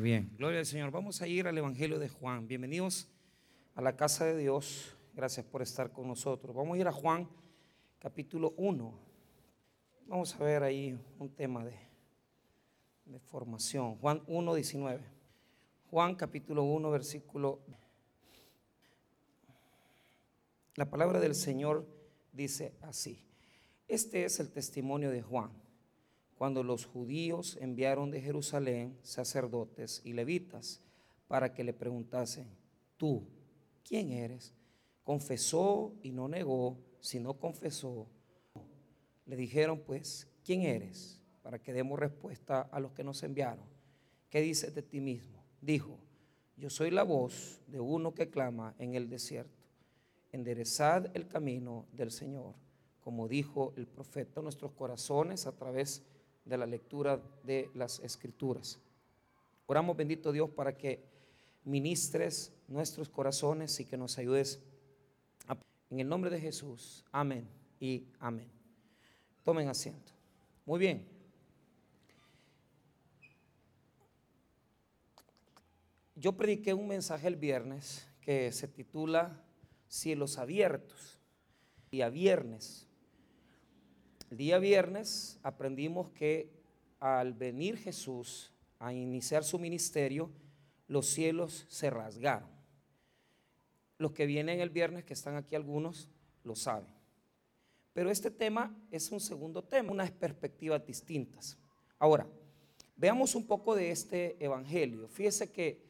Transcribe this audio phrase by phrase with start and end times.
[0.00, 0.90] Bien, gloria al Señor.
[0.90, 2.46] Vamos a ir al Evangelio de Juan.
[2.46, 3.08] Bienvenidos
[3.74, 4.94] a la casa de Dios.
[5.14, 6.54] Gracias por estar con nosotros.
[6.54, 7.28] Vamos a ir a Juan
[7.98, 8.98] capítulo 1.
[10.06, 11.78] Vamos a ver ahí un tema de,
[13.06, 13.96] de formación.
[13.96, 15.02] Juan 1, 19.
[15.90, 17.60] Juan capítulo 1, versículo.
[20.74, 21.86] La palabra del Señor
[22.32, 23.24] dice así.
[23.88, 25.65] Este es el testimonio de Juan
[26.36, 30.82] cuando los judíos enviaron de Jerusalén sacerdotes y levitas
[31.28, 32.46] para que le preguntasen,
[32.96, 33.26] tú,
[33.82, 34.52] ¿quién eres?
[35.02, 38.06] Confesó y no negó, sino confesó.
[39.24, 41.20] Le dijeron pues, ¿quién eres?
[41.42, 43.64] Para que demos respuesta a los que nos enviaron.
[44.28, 45.42] ¿Qué dices de ti mismo?
[45.62, 45.98] Dijo,
[46.56, 49.64] yo soy la voz de uno que clama en el desierto.
[50.32, 52.54] Enderezad el camino del Señor,
[53.00, 56.15] como dijo el profeta, nuestros corazones a través de
[56.46, 58.78] de la lectura de las escrituras.
[59.66, 61.04] Oramos, bendito Dios, para que
[61.64, 64.62] ministres nuestros corazones y que nos ayudes.
[65.90, 68.48] En el nombre de Jesús, amén y amén.
[69.44, 70.12] Tomen asiento.
[70.64, 71.06] Muy bien.
[76.16, 79.44] Yo prediqué un mensaje el viernes que se titula
[79.88, 81.18] Cielos abiertos.
[81.90, 82.85] Y a viernes
[84.30, 86.50] el día viernes aprendimos que
[86.98, 90.30] al venir Jesús a iniciar su ministerio,
[90.88, 92.48] los cielos se rasgaron.
[93.98, 96.08] Los que vienen el viernes, que están aquí algunos,
[96.44, 96.88] lo saben.
[97.92, 101.56] Pero este tema es un segundo tema, unas perspectivas distintas.
[101.98, 102.26] Ahora,
[102.96, 105.08] veamos un poco de este evangelio.
[105.08, 105.86] Fíjese que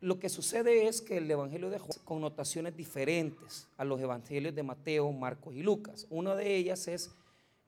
[0.00, 4.54] lo que sucede es que el evangelio de Juan tiene connotaciones diferentes a los evangelios
[4.54, 6.06] de Mateo, Marcos y Lucas.
[6.10, 7.14] Una de ellas es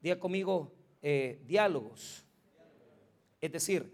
[0.01, 2.25] Diga conmigo, eh, diálogos.
[3.41, 3.93] Es decir,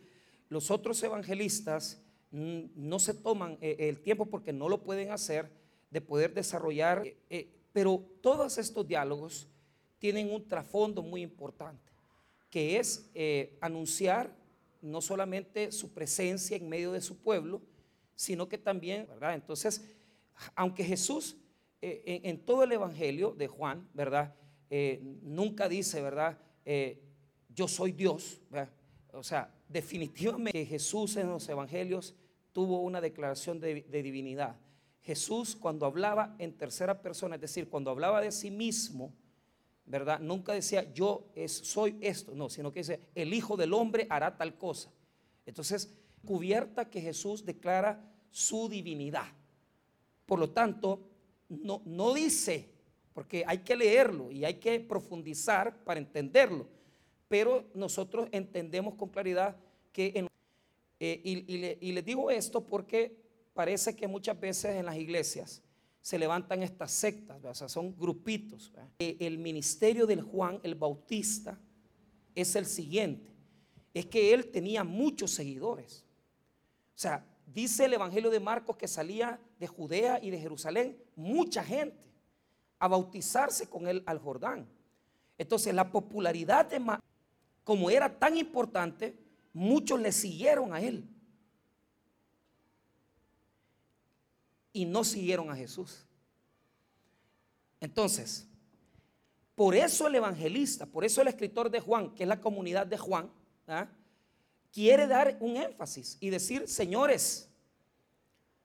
[0.48, 5.50] los otros evangelistas no se toman eh, el tiempo porque no lo pueden hacer
[5.90, 9.48] de poder desarrollar, eh, pero todos estos diálogos
[9.98, 11.92] tienen un trasfondo muy importante,
[12.50, 13.10] que es
[13.60, 14.34] anunciar
[14.82, 17.62] no solamente su presencia en medio de su pueblo,
[18.14, 19.34] sino que también, ¿verdad?
[19.34, 19.84] Entonces,
[20.54, 21.36] aunque Jesús
[21.80, 24.34] en, todo el Evangelio de Juan, ¿verdad?
[24.76, 26.36] Eh, nunca dice, ¿verdad?
[26.64, 27.00] Eh,
[27.54, 28.40] yo soy Dios.
[29.12, 32.12] O sea, definitivamente Jesús en los evangelios
[32.52, 34.56] tuvo una declaración de, divinidad.
[35.00, 39.14] Jesús cuando hablaba en tercera persona, es decir, cuando hablaba de sí mismo,
[39.84, 40.18] ¿verdad?
[40.18, 44.58] Nunca decía yo soy esto, no, sino que dice el Hijo del Hombre hará tal
[44.58, 44.90] cosa.
[45.46, 49.28] Entonces, cubierta que Jesús declara su divinidad.
[50.26, 50.98] Por lo tanto,
[51.48, 52.73] no, no dice
[53.14, 56.66] porque hay que leerlo y hay que profundizar para entenderlo.
[57.28, 59.56] Pero nosotros entendemos con claridad
[59.92, 60.28] que,
[60.98, 61.20] eh,
[61.80, 63.16] y, les digo esto porque
[63.54, 65.62] parece que muchas veces en las iglesias
[66.02, 68.72] se levantan estas sectas, o sea, son grupitos.
[68.98, 71.58] Eh, el ministerio del Juan el Bautista
[72.34, 73.30] es el siguiente,
[73.94, 76.04] es que él tenía muchos seguidores.
[76.94, 81.62] O sea, dice el Evangelio de Marcos que salía de Judea y de Jerusalén mucha
[81.62, 82.04] gente
[82.78, 84.66] a bautizarse con él al Jordán.
[85.38, 87.00] Entonces la popularidad de Ma
[87.64, 89.18] como era tan importante,
[89.54, 91.08] muchos le siguieron a él.
[94.72, 96.04] Y no siguieron a Jesús.
[97.80, 98.46] Entonces,
[99.54, 102.98] por eso el evangelista, por eso el escritor de Juan, que es la comunidad de
[102.98, 103.30] Juan,
[103.66, 103.88] ¿ah?
[104.72, 107.48] quiere dar un énfasis y decir, señores,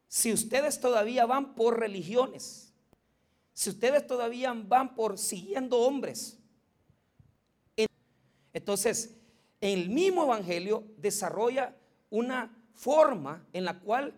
[0.07, 2.68] si ustedes todavía van por religiones,
[3.53, 6.37] si ustedes todavía van por siguiendo hombres,
[8.53, 9.15] entonces
[9.61, 11.75] el mismo evangelio desarrolla
[12.09, 14.13] una forma en la cual,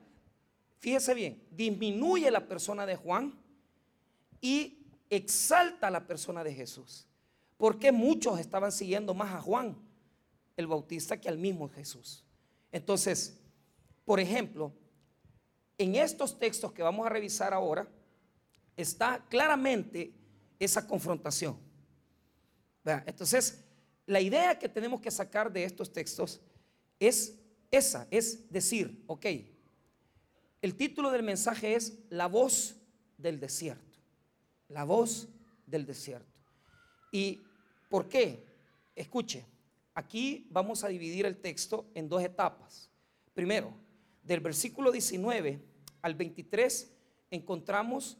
[0.80, 3.40] fíjese bien, disminuye la persona de Juan
[4.40, 4.78] y
[5.10, 7.08] exalta la persona de Jesús.
[7.58, 9.78] Porque muchos estaban siguiendo más a Juan
[10.58, 12.24] el Bautista que al mismo Jesús.
[12.72, 13.40] Entonces,
[14.06, 14.72] por ejemplo,
[15.78, 17.88] en estos textos que vamos a revisar ahora,
[18.82, 20.14] está claramente
[20.60, 21.58] esa confrontación.
[23.06, 23.64] Entonces,
[24.06, 26.42] la idea que tenemos que sacar de estos textos
[27.00, 27.40] es
[27.70, 29.26] esa, es decir, ok,
[30.62, 32.76] el título del mensaje es La voz
[33.18, 34.00] del desierto,
[34.68, 35.30] la voz
[35.66, 36.40] del desierto.
[37.12, 37.42] ¿Y
[37.90, 38.46] por qué?
[38.96, 39.46] Escuche,
[39.94, 42.90] aquí vamos a dividir el texto en dos etapas.
[43.34, 43.74] Primero,
[44.22, 45.64] del versículo 19
[46.02, 46.92] al 23
[47.32, 48.18] encontramos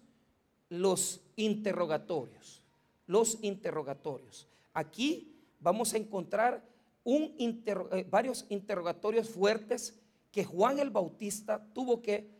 [0.72, 2.64] los interrogatorios.
[3.06, 4.48] Los interrogatorios.
[4.74, 6.66] Aquí vamos a encontrar
[7.04, 10.00] eh, varios interrogatorios fuertes
[10.32, 12.32] que Juan el Bautista tuvo que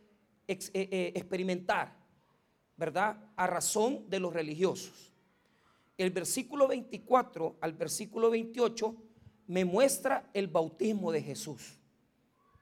[0.48, 1.94] eh, eh, experimentar,
[2.78, 3.18] ¿verdad?
[3.36, 5.12] A razón de los religiosos.
[5.98, 8.96] El versículo 24 al versículo 28
[9.48, 11.78] me muestra el bautismo de Jesús.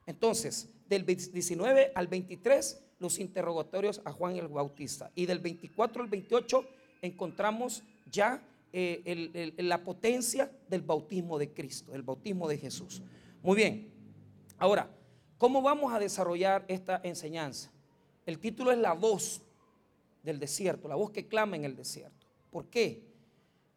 [0.04, 5.10] Entonces, del 19 al 23, los interrogatorios a Juan el Bautista.
[5.16, 6.64] Y del 24 al 28
[7.02, 8.42] encontramos ya
[8.72, 13.02] eh, la potencia del bautismo de Cristo, el bautismo de Jesús.
[13.42, 13.90] Muy bien.
[14.58, 14.88] Ahora,
[15.38, 17.72] ¿cómo vamos a desarrollar esta enseñanza?
[18.26, 19.40] El título es La voz
[20.22, 22.26] del desierto, la voz que clama en el desierto.
[22.50, 23.02] ¿Por qué?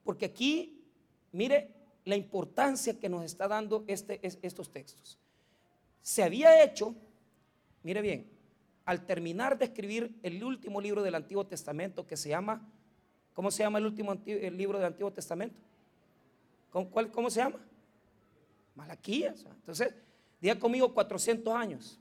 [0.04, 0.84] Porque aquí,
[1.32, 1.72] mire
[2.06, 5.18] la importancia que nos está dando este, estos textos.
[6.02, 6.94] Se había hecho,
[7.82, 8.33] mire bien,
[8.86, 12.68] al terminar de escribir el último libro del Antiguo Testamento que se llama,
[13.34, 15.60] ¿cómo se llama el último libro del Antiguo Testamento?
[16.70, 17.60] ¿Cómo, cuál, ¿Cómo se llama?
[18.76, 19.46] Malaquías.
[19.46, 19.94] Entonces,
[20.42, 22.00] diga conmigo 400 años.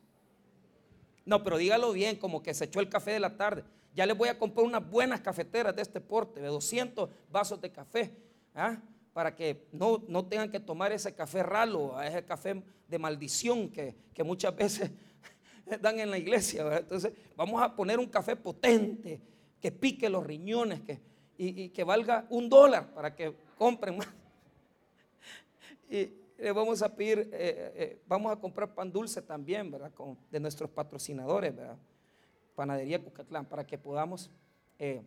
[1.25, 3.65] No, pero dígalo bien, como que se echó el café de la tarde.
[3.95, 7.71] Ya les voy a comprar unas buenas cafeteras de este porte, de 200 vasos de
[7.71, 8.17] café,
[8.55, 8.79] ¿ah?
[9.13, 13.95] para que no, no, tengan que tomar ese café ralo, ese café de maldición que,
[14.25, 14.91] muchas veces
[15.81, 16.79] dan en la iglesia.
[16.79, 19.21] Entonces, vamos a poner un café potente,
[19.61, 21.01] que pique los riñones que,
[21.39, 24.09] y, que valga un dólar para que compren más.
[25.91, 29.93] Y, le vamos a pedir, eh, eh, vamos a comprar pan dulce también, ¿verdad?
[29.93, 31.77] Con, de nuestros patrocinadores, ¿verdad?
[32.57, 34.29] Panadería Cucatlán, para que podamos
[34.77, 35.03] eh,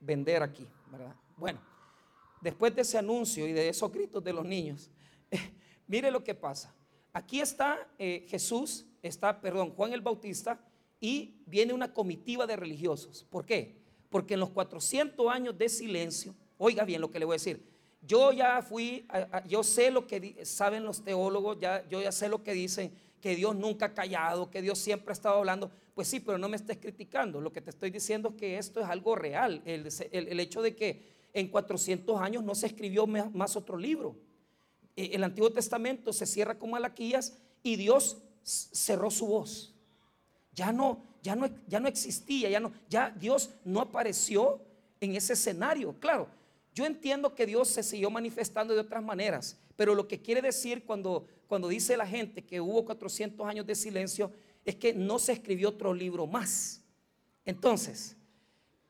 [0.00, 1.14] vender aquí, ¿verdad?
[1.36, 1.60] Bueno,
[2.40, 4.90] después de ese anuncio y de esos gritos de los niños,
[5.86, 6.74] mire lo que pasa.
[7.16, 10.60] Aquí está Jesús, está, perdón, Juan el Bautista,
[11.00, 13.24] y viene una comitiva de religiosos.
[13.30, 13.74] ¿Por qué?
[14.10, 17.66] Porque en los 400 años de silencio, oiga bien lo que le voy a decir,
[18.02, 19.08] yo ya fui,
[19.48, 22.92] yo sé lo que saben los teólogos, ya, yo ya sé lo que dicen,
[23.22, 25.70] que Dios nunca ha callado, que Dios siempre ha estado hablando.
[25.94, 27.40] Pues sí, pero no me estés criticando.
[27.40, 29.62] Lo que te estoy diciendo es que esto es algo real.
[29.64, 31.02] El, hecho de que
[31.32, 34.16] en 400 años no se escribió más otro libro.
[34.96, 39.74] E, el Antiguo Testamento se cierra con Malaquías y Dios cerró su voz.
[40.52, 44.60] Ya no, ya no, ya no existía, ya no, ya Dios no apareció
[45.00, 45.94] en ese escenario.
[46.00, 46.28] Claro,
[46.74, 50.84] yo entiendo que Dios se siguió manifestando de otras maneras, pero lo que quiere decir
[50.84, 54.32] cuando, cuando dice la gente que hubo 400 años de silencio
[54.64, 56.82] es que no se escribió otro libro más.
[57.44, 58.16] Entonces,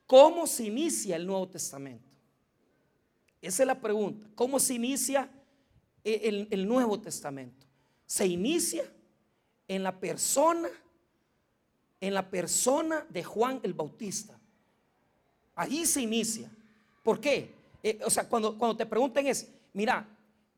[0.06, 2.04] ¿cómo se inicia el Nuevo Testamento?
[3.42, 4.28] Esa es la pregunta.
[4.34, 5.30] ¿Cómo se inicia
[6.14, 7.66] el, el Nuevo Testamento?
[8.06, 8.84] Se inicia
[9.68, 10.68] en la persona,
[12.00, 14.38] en la persona de Juan el Bautista.
[15.54, 16.50] Allí se inicia.
[17.02, 17.54] ¿Por qué?
[17.82, 20.06] Eh, o sea, cuando, cuando te pregunten es, mira,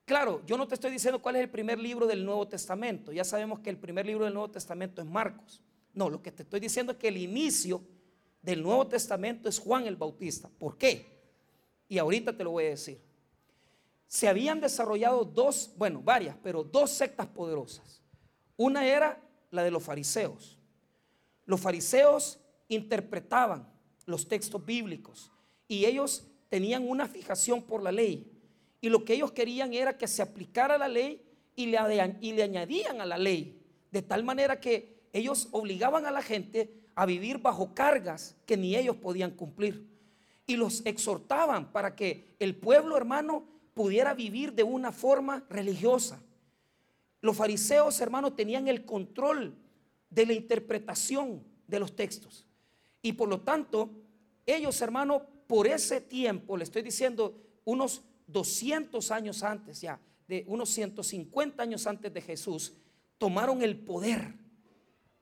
[0.05, 3.13] claro, yo no te estoy diciendo cuál es el primer libro del Nuevo Testamento.
[3.13, 5.63] Ya sabemos que el primer libro del Nuevo Testamento es Marcos.
[5.95, 7.83] No, lo que te estoy diciendo es que el inicio
[8.43, 10.49] del Nuevo Testamento es Juan el Bautista.
[10.59, 11.07] ¿Por qué?
[11.89, 13.01] Y ahorita te lo voy a decir.
[14.09, 18.03] Se habían desarrollado dos, bueno, varias, pero dos sectas poderosas.
[18.57, 20.59] Una era la de los fariseos.
[21.45, 23.71] Los fariseos interpretaban
[24.07, 25.31] los textos bíblicos
[25.69, 28.33] y ellos tenían una fijación por la ley.
[28.81, 31.23] Y lo que ellos querían era que se aplicara la ley
[31.55, 31.79] y le,
[32.21, 33.63] y le añadían a la ley.
[33.91, 38.75] De tal manera que ellos obligaban a la gente a vivir bajo cargas que ni
[38.75, 39.87] ellos podían cumplir.
[40.47, 46.21] Y los exhortaban para que el pueblo hermano pudiera vivir de una forma religiosa.
[47.21, 49.55] Los fariseos hermanos tenían el control
[50.11, 52.45] de la interpretación de los textos.
[53.03, 53.89] Y por lo tanto,
[54.47, 60.71] ellos hermanos por ese tiempo, le estoy diciendo unos 200 años antes ya, de unos
[60.71, 62.73] 150 años antes de Jesús,
[63.17, 64.35] tomaron el poder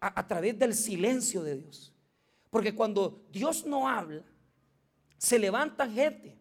[0.01, 1.93] a, través del silencio de Dios.
[2.49, 4.25] Porque cuando Dios no habla,
[5.19, 6.39] se levanta gente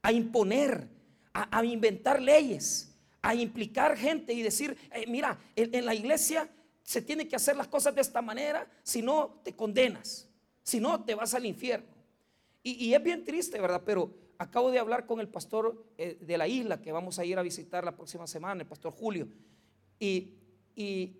[0.00, 0.88] a imponer,
[1.32, 6.50] a, inventar leyes, a implicar gente y decir, eh, mira, en la iglesia
[6.82, 10.28] se tiene que hacer las cosas de esta manera, si no te condenas,
[10.62, 11.86] si no te vas al infierno.
[12.62, 13.82] Y, es bien triste, ¿verdad?
[13.86, 17.38] Pero acabo de hablar con el pastor eh, de la isla que vamos a ir
[17.38, 19.28] a visitar la próxima semana, el pastor Julio.
[19.98, 20.34] Y,
[20.74, 21.16] y,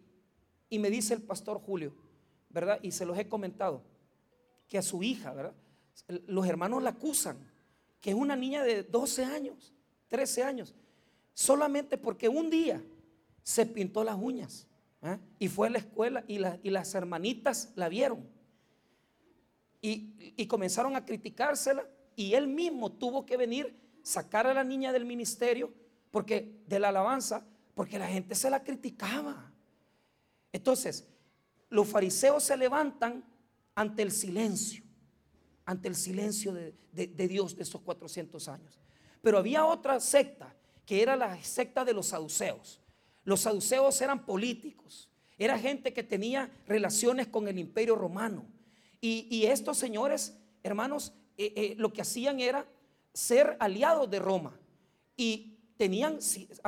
[0.79, 1.95] me dice el pastor Julio,
[2.51, 2.79] ¿verdad?
[2.83, 3.83] Y se los he comentado,
[4.69, 5.55] que a su hija, ¿verdad?
[6.27, 7.39] Los hermanos la acusan,
[8.01, 9.73] que es una niña de 12 años,
[10.11, 10.75] 13 años,
[11.33, 12.83] solamente porque un día
[13.43, 14.67] se pintó las uñas
[15.03, 15.19] ¿eh?
[15.39, 18.29] y fue a la escuela y, y las hermanitas la vieron
[19.83, 25.05] y, comenzaron a criticársela y él mismo tuvo que venir, sacar a la niña del
[25.05, 25.73] ministerio
[26.11, 29.53] porque de la alabanza, porque la gente se la criticaba.
[30.53, 31.07] Entonces,
[31.69, 33.25] los fariseos se levantan
[33.75, 34.83] ante el silencio,
[35.65, 36.75] ante el silencio de,
[37.29, 38.79] Dios de esos 400 años.
[39.23, 40.55] Pero había otra secta,
[40.87, 42.81] que era la secta de los saduceos.
[43.25, 45.09] Los saduceos eran políticos,
[45.39, 48.47] era gente que tenía relaciones con el imperio romano.
[49.01, 52.67] Y, estos señores, hermanos, eh, eh, lo que hacían era
[53.15, 54.59] ser aliados de Roma.
[55.17, 56.19] Y tenían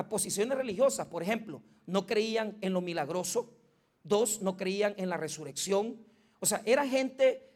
[0.08, 3.52] posiciones religiosas, por ejemplo, no creían en lo milagroso,
[4.02, 5.98] dos, no creían en la resurrección.
[6.40, 7.51] O sea, era gente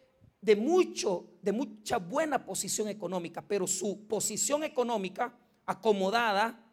[0.46, 5.34] de mucho, de mucha buena posición económica, pero su posición económica
[5.66, 6.64] acomodada,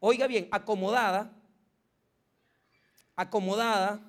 [0.00, 1.32] oiga bien, acomodada,
[3.14, 4.00] acomodada,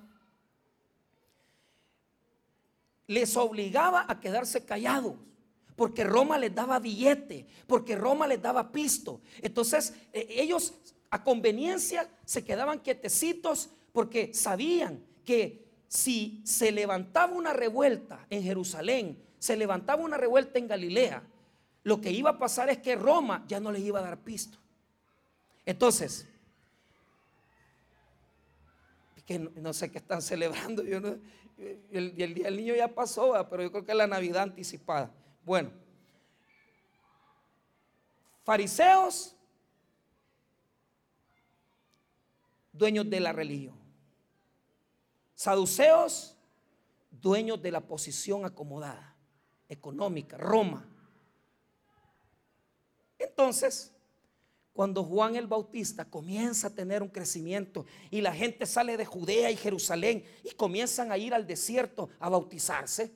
[3.06, 5.14] les obligaba a quedarse callados
[5.76, 9.20] porque Roma les daba billete, porque Roma les daba pisto.
[9.40, 10.74] Entonces eh, ellos
[11.10, 19.22] a conveniencia se quedaban quietecitos porque sabían que si se levantaba una revuelta en Jerusalén,
[19.38, 21.22] se levantaba una revuelta en Galilea,
[21.84, 24.58] lo que iba a pasar es que Roma ya no les iba a dar pisto.
[25.64, 26.26] Entonces,
[29.24, 30.98] que no, sé qué están celebrando, yo
[31.90, 35.10] el, el, día del niño ya pasó, pero yo creo que es la Navidad anticipada.
[35.44, 35.70] Bueno,
[38.44, 39.34] fariseos,
[42.72, 43.85] dueños de la religión.
[45.36, 46.34] Saduceos,
[47.10, 49.14] dueños de la posición acomodada,
[49.68, 50.88] económica, Roma.
[53.18, 53.92] Entonces,
[54.72, 59.50] cuando Juan el Bautista comienza a tener un crecimiento y la gente sale de Judea
[59.50, 63.12] y Jerusalén y comienzan a ir al desierto a bautizarse,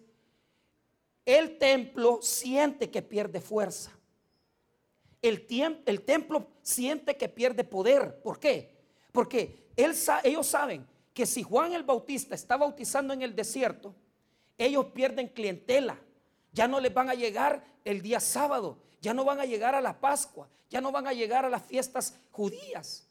[1.25, 3.93] el templo siente que pierde fuerza.
[5.23, 5.47] El,
[5.87, 8.21] el templo siente que pierde poder.
[8.21, 8.79] ¿Por qué?
[9.11, 13.95] Porque ellos saben que si Juan el Bautista está bautizando en el desierto,
[14.59, 15.99] ellos pierden clientela.
[16.53, 19.81] Ya no les van a llegar el día sábado, ya no van a llegar a
[19.81, 23.07] la Pascua, ya no van a llegar a las fiestas judías.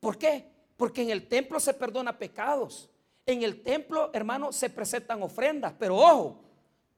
[0.00, 0.50] ¿Por qué?
[0.76, 2.90] Porque en el templo se perdona pecados.
[3.24, 5.74] En el templo, hermano, se presentan ofrendas.
[5.78, 6.40] Pero ojo,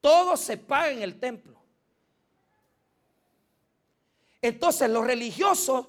[0.01, 1.55] todo se paga en el templo.
[4.41, 5.85] Entonces los religiosos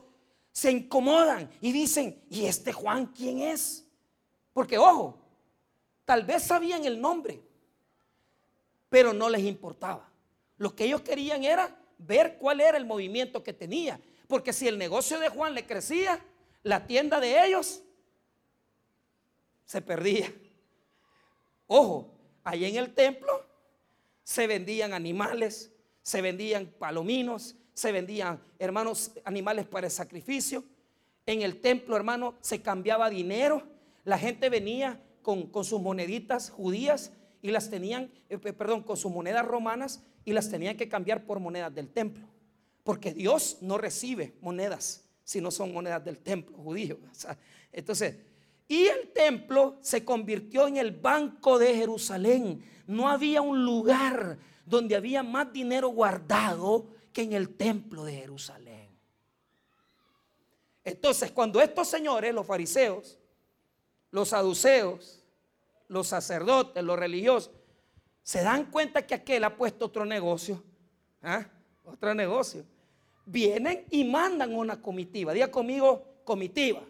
[0.52, 3.85] se incomodan y dicen, ¿y este Juan quién es?
[4.56, 5.18] Porque ojo,
[6.06, 7.42] tal vez sabían el nombre,
[8.88, 10.08] pero no les importaba.
[10.56, 14.00] Lo que ellos querían era ver cuál era el movimiento que tenía.
[14.26, 16.24] Porque si el negocio de Juan le crecía,
[16.62, 17.82] la tienda de ellos
[19.66, 20.32] se perdía.
[21.66, 23.44] Ojo, ahí en el templo
[24.22, 25.70] se vendían animales,
[26.00, 30.64] se vendían palominos, se vendían, hermanos, animales para el sacrificio.
[31.26, 33.75] En el templo, hermano, se cambiaba dinero.
[34.06, 37.10] La gente venía con, sus moneditas judías
[37.42, 41.40] y las tenían, eh, perdón, con sus monedas romanas y las tenían que cambiar por
[41.40, 42.24] monedas del templo.
[42.84, 47.00] Porque Dios no recibe monedas si no son monedas del templo judío.
[47.72, 48.14] entonces,
[48.68, 52.62] y el templo se convirtió en el banco de Jerusalén.
[52.86, 58.88] No había un lugar donde había más dinero guardado que en el templo de Jerusalén.
[60.84, 63.18] Entonces, cuando estos señores, los fariseos,
[64.10, 65.22] los saduceos,
[65.88, 67.50] los sacerdotes, los religiosos,
[68.22, 70.62] se dan cuenta que aquel ha puesto otro negocio,
[71.22, 71.46] ¿ah?
[71.84, 72.64] otro negocio,
[73.24, 75.32] vienen y mandan una comitiva.
[75.32, 76.82] Diga conmigo, comitiva.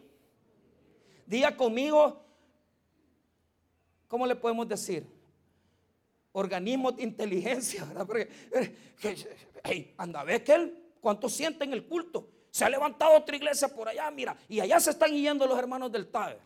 [1.27, 2.25] Diga conmigo,
[4.09, 5.07] ¿cómo le podemos decir?
[6.33, 8.07] Organismos de inteligencia, ¿verdad?
[8.07, 8.31] Porque,
[9.65, 12.29] hey, anda, ve que él, ¿cuánto siente en el culto?
[12.51, 15.91] Se ha levantado otra iglesia por allá, mira, y allá se están yendo los hermanos
[15.93, 16.41] del Taber.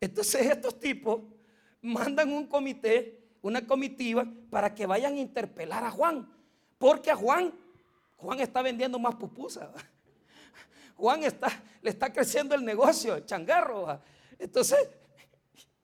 [0.00, 1.20] Entonces estos tipos
[1.82, 6.28] mandan un comité, una comitiva, para que vayan a interpelar a Juan.
[6.78, 7.52] Porque a Juan,
[8.16, 9.68] Juan está vendiendo más pupusas.
[10.96, 11.48] Juan está,
[11.82, 14.00] le está creciendo el negocio, el changarro.
[14.38, 14.78] Entonces,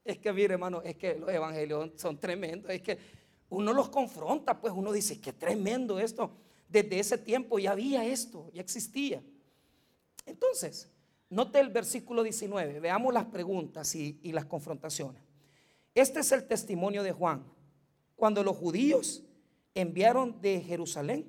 [0.04, 2.70] es que mire, hermano, es que los evangelios son tremendos.
[2.70, 2.98] Es que
[3.50, 6.30] uno los confronta, pues uno dice, qué tremendo esto.
[6.68, 9.22] Desde ese tiempo ya había esto, ya existía.
[10.24, 10.90] Entonces,
[11.30, 15.22] note el versículo 19, veamos las preguntas y, las confrontaciones.
[15.94, 17.44] Este es el testimonio de Juan.
[18.14, 19.22] Cuando los judíos
[19.74, 21.26] enviaron de Jerusalén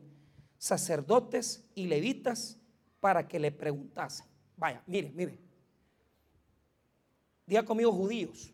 [0.58, 2.58] sacerdotes y levitas
[3.00, 4.24] para que le preguntase.
[4.56, 5.40] Vaya, mire, mire.
[7.46, 8.52] Diga conmigo judíos.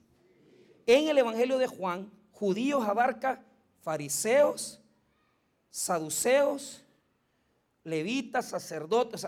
[0.85, 3.43] En el Evangelio de Juan, judíos abarca
[3.81, 4.81] fariseos,
[5.69, 6.83] saduceos,
[7.83, 9.27] levitas, sacerdotes,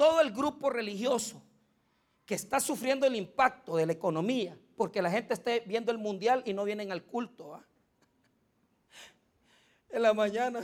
[0.00, 1.42] todo el grupo religioso
[2.24, 6.42] que está sufriendo el impacto de la economía, porque la gente esté viendo el mundial
[6.46, 7.62] y no vienen al culto.
[9.90, 10.62] En la mañana,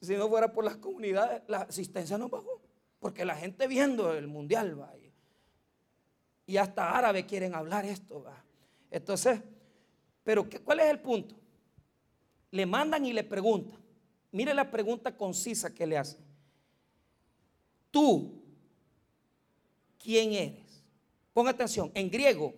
[0.00, 2.62] si no fuera por las comunidades, la asistencia no bajó,
[3.00, 4.92] porque la gente viendo el mundial va.
[6.46, 8.22] Y hasta árabe quieren hablar esto.
[8.22, 8.44] ¿va?
[8.92, 9.40] Entonces,
[10.22, 11.34] pero ¿cuál es el punto?
[12.52, 13.80] Le mandan y le preguntan.
[14.30, 16.24] Mire la pregunta concisa que le hacen.
[17.90, 18.41] Tú,
[20.02, 20.82] ¿quién eres?
[21.32, 22.52] Ponga atención, en griego,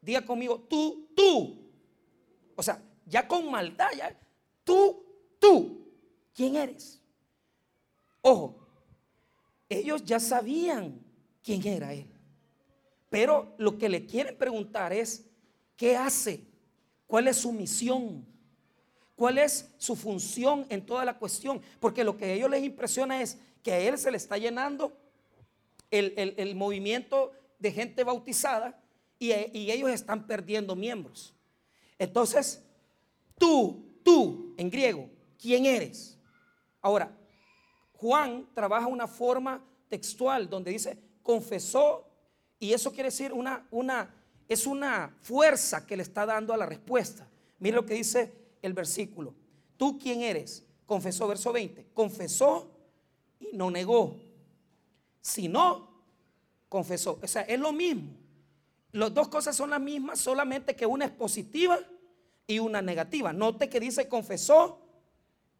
[0.00, 1.70] diga conmigo, tú, tú.
[2.56, 4.18] O sea, ya con maldad, ya,
[4.64, 5.04] tú,
[5.38, 5.86] tú,
[6.34, 7.00] ¿quién eres?
[8.22, 8.56] Ojo,
[9.68, 11.00] ellos ya sabían
[11.42, 12.06] quién era él.
[13.08, 15.26] Pero lo que le quieren preguntar es,
[15.76, 16.44] ¿qué hace?
[17.06, 18.24] ¿Cuál es su misión?
[19.16, 21.60] ¿Cuál es su función en toda la cuestión?
[21.80, 24.96] Porque lo que a ellos les impresiona es que a él se le está llenando
[25.90, 28.82] el, movimiento de gente bautizada
[29.18, 31.34] y, y ellos están perdiendo miembros.
[31.98, 32.62] Entonces,
[33.38, 36.18] tú, tú, en griego, ¿quién eres?
[36.80, 37.16] Ahora,
[37.94, 42.06] Juan trabaja una forma textual donde dice, confesó
[42.58, 44.14] y eso quiere decir una, una,
[44.48, 47.28] es una fuerza que le está dando a la respuesta.
[47.58, 48.32] Mira lo que dice
[48.62, 49.34] el versículo.
[49.76, 50.64] ¿Tú quién eres?
[50.86, 51.88] Confesó, verso 20.
[51.94, 52.70] Confesó
[53.38, 54.16] y no negó.
[55.20, 55.90] Si no,
[56.68, 57.18] confesó.
[57.22, 58.12] O sea, es lo mismo.
[58.92, 61.78] Las dos cosas son las mismas, solamente que una es positiva
[62.46, 63.32] y una negativa.
[63.32, 64.80] Note que dice confesó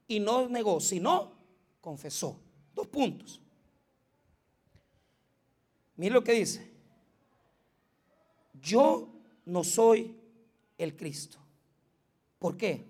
[0.08, 0.80] y no negó.
[0.80, 1.32] Si no,
[1.80, 2.40] confesó.
[2.74, 3.40] Dos puntos.
[5.96, 6.70] Mire lo que dice
[8.60, 9.08] yo
[9.46, 10.16] no soy
[10.78, 11.38] el Cristo.
[12.38, 12.84] ¿Por qué?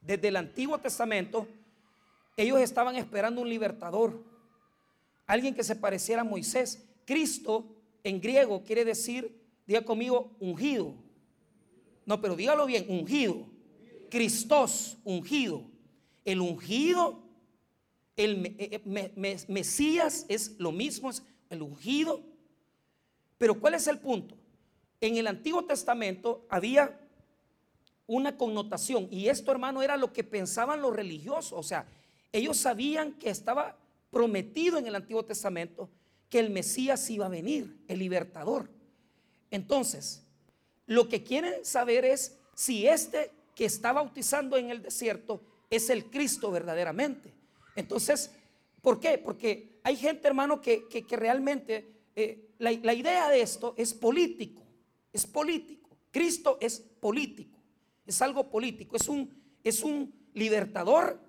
[0.00, 1.46] Desde el Antiguo Testamento,
[2.36, 4.24] ellos estaban esperando un libertador,
[5.26, 6.86] alguien que se pareciera a Moisés.
[7.04, 7.66] Cristo
[8.02, 10.94] en griego quiere decir, diga conmigo, ungido.
[12.06, 13.46] No, pero dígalo bien, ungido.
[14.10, 15.62] Cristos, ungido.
[16.24, 17.22] El ungido,
[18.16, 22.22] el eh, eh, Mesías es lo mismo, es el ungido.
[23.38, 24.36] Pero ¿cuál es el punto?
[25.00, 27.00] En el Antiguo Testamento había
[28.06, 31.86] una connotación y esto hermano era lo que pensaban los religiosos, o sea,
[32.32, 33.76] ellos sabían que estaba
[34.10, 35.88] prometido en el Antiguo Testamento
[36.28, 38.70] que el Mesías iba a venir, el libertador.
[39.50, 40.22] Entonces,
[40.86, 46.06] lo que quieren saber es si este que está bautizando en el desierto es el
[46.06, 47.32] Cristo verdaderamente.
[47.76, 48.30] Entonces,
[48.80, 49.18] ¿por qué?
[49.18, 54.62] Porque hay gente, hermano, que, realmente eh, la, idea de esto es político,
[55.12, 55.90] es político.
[56.10, 57.58] Cristo es político,
[58.06, 61.20] es algo político, es un, es un libertador,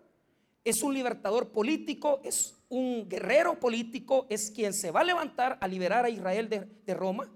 [0.64, 5.68] es un libertador político, es un guerrero político, es quien se va a levantar a
[5.68, 7.30] liberar a Israel de, Roma.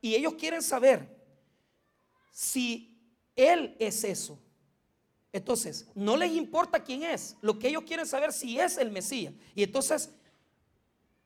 [0.00, 1.08] Y ellos quieren saber
[2.30, 2.98] si
[3.36, 4.38] Él es eso.
[5.32, 7.36] Entonces, no les importa quién es.
[7.40, 9.32] Lo que ellos quieren saber si es el Mesías.
[9.54, 10.10] Y entonces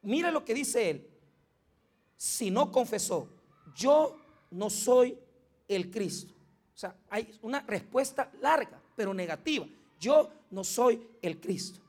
[0.07, 1.11] Mira lo que dice él.
[2.17, 3.29] Si no confesó,
[3.75, 4.17] yo
[4.53, 5.19] no soy
[5.67, 6.33] el Cristo.
[6.73, 9.67] O sea, hay una respuesta larga, pero negativa.
[9.99, 11.81] Yo no soy el Cristo.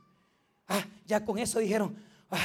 [0.68, 1.96] Ah, ya con eso dijeron,
[2.30, 2.40] ah,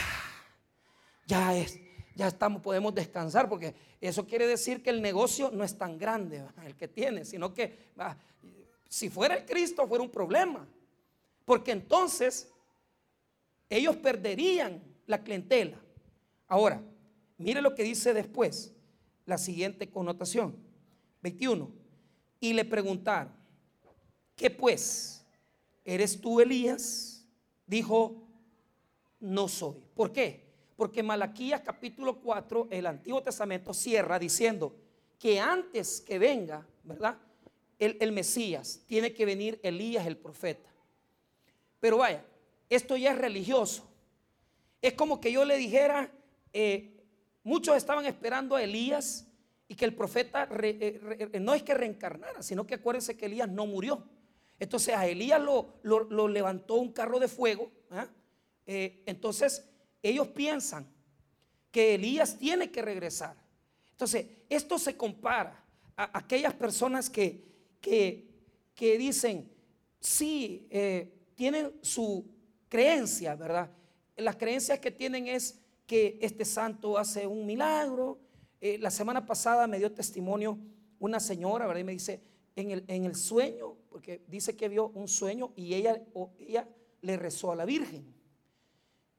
[1.26, 1.80] ya es,
[2.14, 6.44] ya estamos, podemos descansar, porque eso quiere decir que el negocio no es tan grande
[6.64, 8.16] el que tiene, sino que ah,
[8.88, 10.68] si fuera el Cristo fuera un problema.
[11.44, 12.52] Porque entonces
[13.68, 15.80] ellos perderían la clientela.
[16.46, 16.82] Ahora,
[17.38, 18.72] mire lo que dice después,
[19.24, 20.56] la siguiente connotación.
[21.22, 21.70] 21.
[22.40, 23.32] Y le preguntaron,
[24.36, 25.21] ¿qué pues?
[25.84, 27.26] ¿Eres tú Elías?
[27.66, 28.28] Dijo,
[29.20, 29.84] no soy.
[29.94, 30.52] ¿Por qué?
[30.76, 34.76] Porque Malaquías capítulo 4, el Antiguo Testamento cierra diciendo
[35.18, 37.18] que antes que venga, ¿verdad?
[37.78, 40.68] El, el Mesías, tiene que venir Elías el profeta.
[41.80, 42.24] Pero vaya,
[42.68, 43.88] esto ya es religioso.
[44.80, 46.12] Es como que yo le dijera,
[46.52, 46.96] eh,
[47.44, 49.28] muchos estaban esperando a Elías
[49.68, 53.66] y que el profeta eh, no es que reencarnara, sino que acuérdense que Elías no
[53.66, 54.04] murió.
[54.58, 57.70] Entonces a Elías lo, levantó un carro de fuego.
[57.90, 58.06] ¿ah?
[58.66, 59.64] Eh, entonces
[60.02, 60.86] ellos piensan
[61.70, 63.36] que Elías tiene que regresar.
[63.90, 65.64] Entonces esto se compara
[65.96, 67.44] a aquellas personas que,
[67.80, 69.50] que, dicen,
[70.00, 70.68] sí,
[71.34, 72.26] tienen su
[72.68, 73.70] creencia, ¿verdad?
[74.16, 78.18] las creencias que tienen es que este santo hace un milagro.
[78.60, 80.58] Eh, la semana pasada me dio testimonio
[80.98, 81.80] una señora, ¿verdad?
[81.80, 82.22] Y me dice,
[82.54, 86.02] en el, en el sueño, porque dice que vio un sueño y ella,
[86.38, 86.68] ella
[87.02, 88.04] le rezó a la Virgen.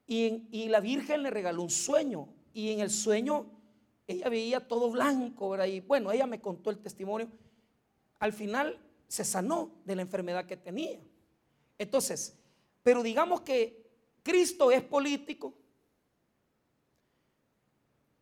[0.08, 2.28] Y, y la Virgen le regaló un sueño.
[2.54, 3.46] Y en el sueño
[4.08, 5.66] ella veía todo blanco, ¿verdad?
[5.66, 7.30] Y bueno, ella me contó el testimonio.
[8.20, 11.00] Al final se sanó de la enfermedad que tenía.
[11.78, 12.38] Entonces,
[12.82, 13.84] pero digamos que
[14.24, 15.54] Cristo es político,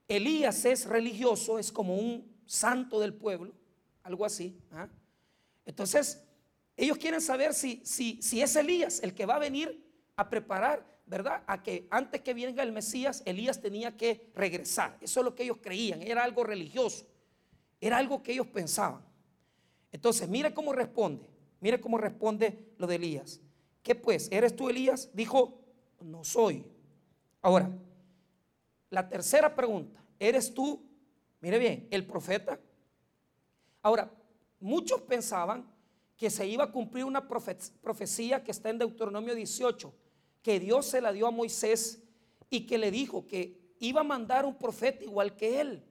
[0.07, 3.53] Elías es religioso, es como un santo del pueblo,
[4.03, 4.59] algo así.
[4.71, 4.89] ¿ah?
[5.65, 6.21] Entonces,
[6.81, 10.83] ellos quieren saber si, si, si es Elías el que va a venir a preparar,
[11.05, 11.43] ¿verdad?
[11.45, 14.97] A que antes que venga el Mesías, Elías tenía que regresar.
[14.99, 17.05] Eso es lo que ellos creían, era algo religioso,
[17.79, 19.03] era algo que ellos pensaban.
[19.91, 23.39] Entonces, mire cómo responde, mire cómo responde lo de Elías.
[23.83, 24.27] ¿Qué pues?
[24.31, 25.11] ¿Eres tú Elías?
[25.13, 25.61] Dijo,
[25.99, 26.65] no soy.
[27.43, 27.69] Ahora,
[28.89, 30.83] la tercera pregunta, ¿eres tú,
[31.41, 32.59] mire bien, el profeta?
[33.83, 34.11] Ahora,
[34.59, 35.69] muchos pensaban
[36.21, 39.91] que se iba a cumplir una profecía que está en Deuteronomio 18,
[40.43, 42.03] que Dios se la dio a Moisés
[42.47, 45.83] y que le dijo que iba a mandar un profeta igual que él.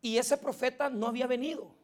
[0.00, 1.74] Y ese profeta no había venido.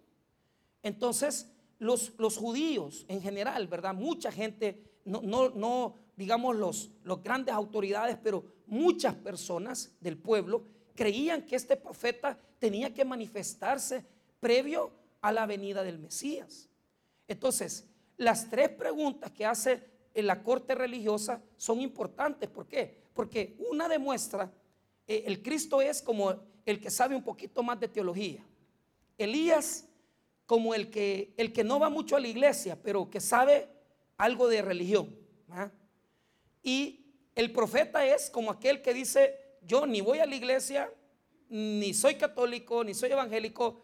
[0.83, 3.93] Entonces, los, los judíos en general, ¿verdad?
[3.93, 10.65] Mucha gente, no, no, no digamos los, los grandes autoridades, pero muchas personas del pueblo
[10.95, 14.07] creían que este profeta tenía que manifestarse
[14.41, 14.91] previo
[15.21, 16.71] a la venida del Mesías.
[17.29, 19.83] Entonces, las tres preguntas que hace
[20.15, 22.49] en la corte religiosa son importantes.
[22.49, 23.03] ¿Por qué?
[23.13, 24.53] Porque una demuestra,
[25.07, 26.35] eh, el Cristo es como
[26.65, 28.45] el que sabe un poquito más de teología.
[29.19, 29.87] Elías
[30.47, 33.69] como el que, el que no va mucho a la iglesia, pero que sabe
[34.17, 35.15] algo de religión.
[35.51, 35.71] ¿ah?
[36.63, 40.91] Y el profeta es como aquel que dice, yo ni voy a la iglesia,
[41.49, 43.81] ni soy católico, ni soy evangélico,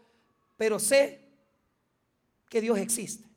[0.57, 1.21] pero sé
[2.49, 3.30] que Dios existe.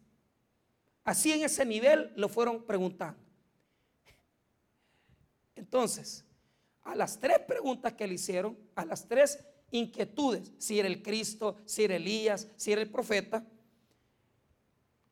[1.04, 3.20] Así en ese nivel lo fueron preguntando.
[5.56, 6.26] Entonces,
[6.84, 9.40] a las tres preguntas que le hicieron, a las tres
[9.72, 13.46] inquietudes, si era el Cristo, si era Elías, si era el profeta,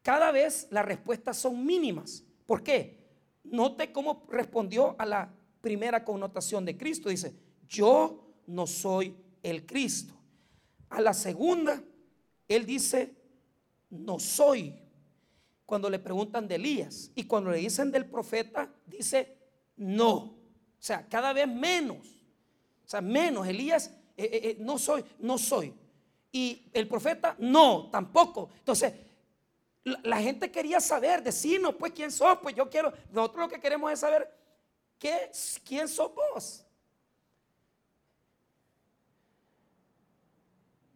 [0.02, 2.24] cada vez las respuestas son mínimas.
[2.46, 3.02] ¿Por qué?
[3.44, 7.10] Note cómo respondió a la primera connotación de Cristo.
[7.10, 7.36] Dice,
[7.68, 10.14] yo no soy el Cristo.
[10.90, 11.82] A la segunda,
[12.48, 13.16] él dice,
[13.90, 14.81] no soy.
[15.72, 19.38] Cuando le preguntan de Elías y cuando le dicen del profeta, dice,
[19.78, 20.16] no.
[20.16, 20.36] O
[20.78, 22.06] sea, cada vez menos.
[22.86, 23.48] O sea, menos.
[23.48, 25.74] Elías, eh, eh, eh, no soy, no soy.
[26.30, 28.50] Y el profeta, no, tampoco.
[28.58, 28.94] Entonces,
[29.86, 32.40] la, gente quería saber, decirnos, pues, ¿quién sos?
[32.42, 34.30] Pues yo quiero, nosotros lo que queremos es saber,
[35.00, 35.32] ¿qué,
[35.64, 36.66] ¿quién sos vos?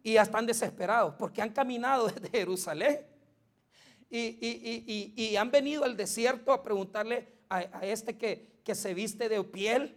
[0.02, 3.15] Y ya están desesperados porque han caminado desde Jerusalén
[4.16, 9.96] y, han venido al desierto a preguntarle a, este que, se viste de piel,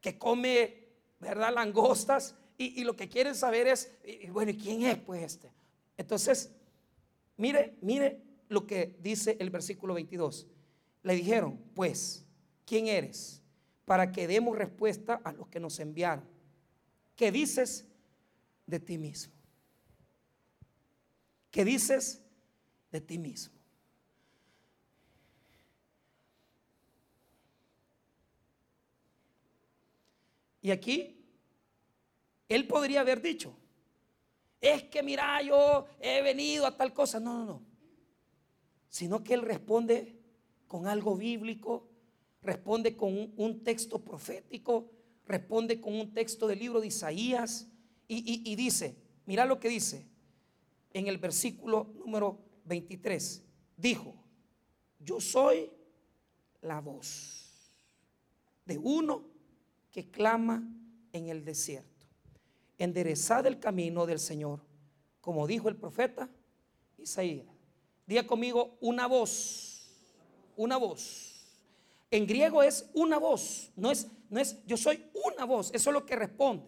[0.00, 0.88] que come,
[1.20, 1.52] ¿verdad?
[1.54, 3.90] Langostas y, lo que quieren saber es,
[4.30, 5.50] bueno, ¿quién es pues este?
[5.96, 6.52] Entonces,
[7.38, 10.46] Mire, mire lo que dice el versículo 22.
[11.04, 12.26] Le dijeron, pues,
[12.66, 13.40] ¿quién eres?
[13.84, 16.24] Para que demos respuesta a los que nos enviaron.
[17.16, 17.86] ¿Qué dices
[18.66, 19.32] de ti mismo?
[21.50, 22.20] ¿Qué dices
[22.90, 23.58] de ti mismo?
[30.60, 31.16] Y aquí,
[32.48, 33.56] él podría haber dicho,
[34.60, 37.20] es que mira, yo he venido a tal cosa.
[37.20, 37.62] No, no, no.
[38.88, 40.18] Sino que él responde
[40.66, 41.88] con algo bíblico,
[42.42, 44.90] responde con un, texto profético,
[45.26, 47.68] responde con un texto del libro de Isaías
[48.08, 48.96] y, y dice,
[49.26, 50.06] mira lo que dice
[50.92, 53.42] en el versículo número 23.
[53.76, 54.14] Dijo,
[55.00, 55.70] yo soy
[56.60, 57.50] la voz
[58.64, 59.24] de uno
[59.90, 60.62] que clama
[61.12, 61.98] en el desierto
[62.78, 64.60] enderezad el camino del Señor,
[65.20, 66.30] como dijo el profeta
[66.96, 67.46] Isaías.
[68.06, 69.90] Diga conmigo una voz,
[70.56, 71.34] una voz.
[72.10, 75.94] En griego es una voz, no es, no es yo soy una voz, eso es
[75.94, 76.64] lo que responde.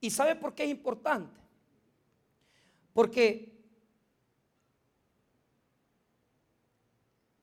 [0.00, 1.38] ¿Y sabe por qué es importante?
[2.94, 3.53] Porque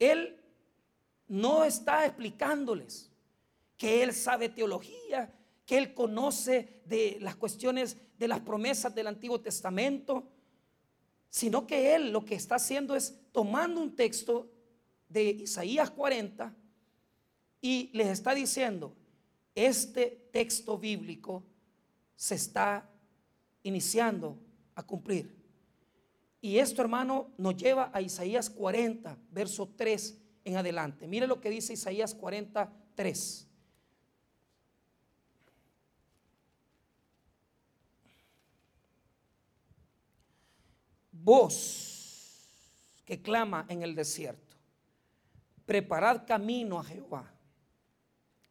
[0.01, 0.35] él
[1.27, 3.11] no está explicándoles
[3.77, 5.33] que él sabe teología,
[5.65, 10.27] que él conoce de las cuestiones de las promesas del Antiguo Testamento,
[11.29, 14.51] sino que él lo que está haciendo es tomando un texto
[15.07, 16.55] de Isaías 40
[17.61, 18.95] y les está diciendo,
[19.53, 21.43] este texto bíblico
[22.15, 22.89] se está
[23.61, 24.35] iniciando
[24.73, 25.40] a cumplir.
[26.41, 31.07] Y esto, hermano, nos lleva a Isaías 40, verso 3 en adelante.
[31.07, 33.47] Mire lo que dice Isaías 40, 3.
[41.11, 41.91] Voz
[43.05, 44.55] que clama en el desierto,
[45.67, 47.31] preparad camino a Jehová,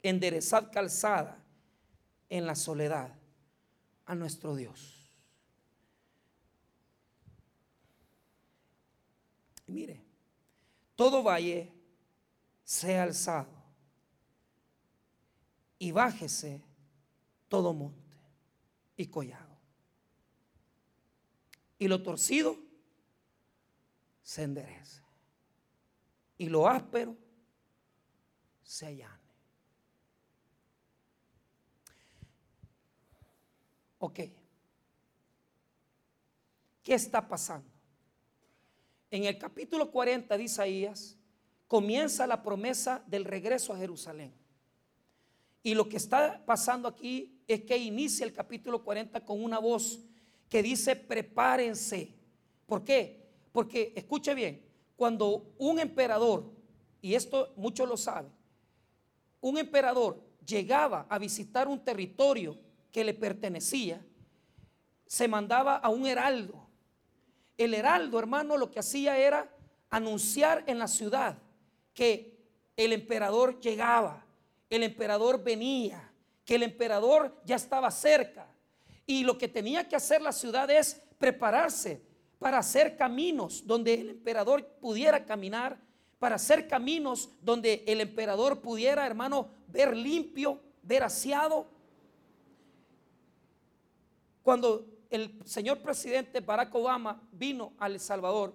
[0.03, 1.43] enderezad calzada
[2.29, 3.13] en la soledad
[4.07, 5.00] a nuestro Dios.
[9.71, 10.03] Mire,
[10.97, 11.73] todo valle
[12.65, 13.49] sea alzado
[15.79, 16.63] y bájese
[17.49, 18.17] todo monte
[18.97, 19.57] y collado.
[21.79, 22.59] Y lo torcido
[24.23, 25.03] se enderece.
[26.37, 27.17] Y lo áspero
[28.63, 29.19] se allane.
[33.99, 34.21] Ok.
[36.83, 37.70] ¿Qué está pasando?
[39.11, 41.17] En el capítulo 40 de Isaías
[41.67, 44.33] comienza la promesa del regreso a Jerusalén.
[45.63, 50.01] Y lo que está pasando aquí es que inicia el capítulo 40 con una voz
[50.49, 52.15] que dice, prepárense.
[52.67, 53.29] ¿Por qué?
[53.53, 54.63] Porque, escuche bien,
[54.97, 56.51] cuando un emperador,
[57.03, 58.31] y esto muchos lo saben,
[59.41, 62.59] un emperador llegaba a visitar un territorio
[62.93, 64.05] que le pertenecía,
[65.07, 66.70] se mandaba a un heraldo.
[67.61, 69.47] El heraldo, hermano, lo que hacía era
[69.91, 71.37] anunciar en la ciudad
[71.93, 72.39] que
[72.75, 74.25] el emperador llegaba,
[74.71, 76.11] el emperador venía,
[76.47, 78.49] que el emperador ya estaba cerca.
[79.05, 82.01] Y lo que tenía que hacer la ciudad es prepararse
[82.39, 85.79] para hacer caminos donde el emperador pudiera caminar,
[86.19, 91.67] para hacer caminos donde el emperador pudiera, hermano, ver limpio, ver aseado.
[94.43, 98.55] Cuando el señor presidente Barack Obama vino a El Salvador,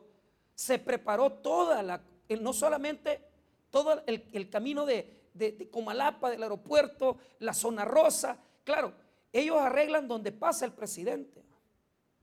[0.54, 2.02] se preparó toda la,
[2.40, 3.22] no solamente
[3.70, 8.38] todo el, camino de, de, Comalapa, del aeropuerto, la zona rosa.
[8.64, 8.94] Claro,
[9.34, 11.44] ellos arreglan donde pasa el presidente,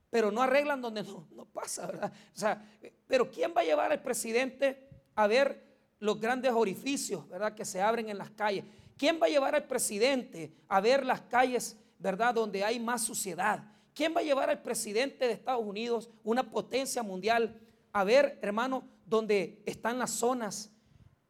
[0.09, 2.11] pero no arreglan donde no, no pasa, ¿verdad?
[2.35, 2.65] O sea,
[3.07, 5.63] pero ¿quién va a llevar al presidente a ver
[5.99, 7.53] los grandes orificios, ¿verdad?
[7.53, 8.65] Que se abren en las calles.
[8.97, 12.33] ¿Quién va a llevar al presidente a ver las calles, ¿verdad?
[12.33, 13.63] Donde hay más suciedad.
[13.93, 17.59] ¿Quién va a llevar al presidente de Estados Unidos, una potencia mundial,
[17.91, 20.71] a ver, hermano, donde están las zonas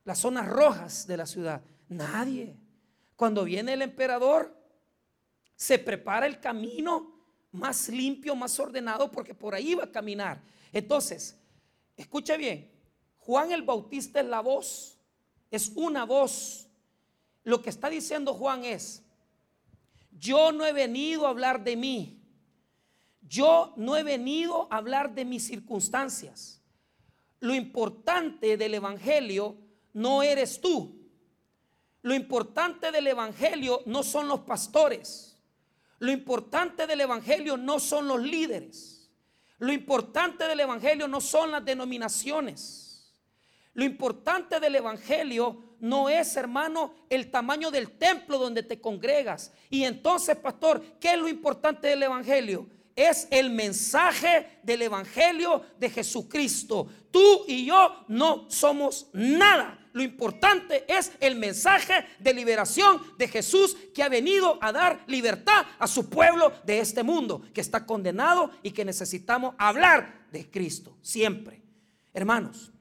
[0.05, 1.61] las zonas rojas de la ciudad?
[1.87, 2.55] Nadie.
[3.15, 4.55] Cuando viene el emperador,
[5.55, 7.13] se prepara el camino
[7.51, 10.41] más limpio, más ordenado, porque por ahí va a caminar.
[10.71, 11.37] Entonces,
[11.95, 12.71] escuche bien,
[13.19, 14.97] Juan el Bautista es la voz,
[15.51, 16.67] es una voz.
[17.43, 19.03] Lo que está diciendo Juan es,
[20.11, 22.22] yo no he venido a hablar de mí,
[23.33, 26.61] yo no he venido a hablar de mis circunstancias.
[27.39, 29.57] Lo importante del Evangelio
[29.91, 31.01] no eres tú.
[32.03, 35.35] Lo importante del Evangelio no son los pastores.
[35.97, 39.09] Lo importante del Evangelio no son los líderes.
[39.57, 43.11] Lo importante del Evangelio no son las denominaciones.
[43.73, 49.51] Lo importante del Evangelio no es, hermano, el tamaño del templo donde te congregas.
[49.71, 52.67] Y entonces, pastor, ¿qué es lo importante del Evangelio?
[52.95, 56.87] Es el mensaje del Evangelio de Jesucristo.
[57.11, 59.79] Tú y yo no somos nada.
[59.93, 65.65] Lo importante es el mensaje de liberación de Jesús que ha venido a dar libertad
[65.77, 70.97] a su pueblo de este mundo, que está condenado y que necesitamos hablar de Cristo
[71.01, 71.61] siempre.
[72.11, 72.71] Hermanos,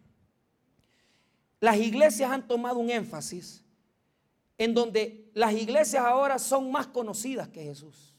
[1.61, 3.63] las iglesias han tomado un énfasis
[4.57, 8.12] en donde las iglesias ahora son más conocidas que Jesús.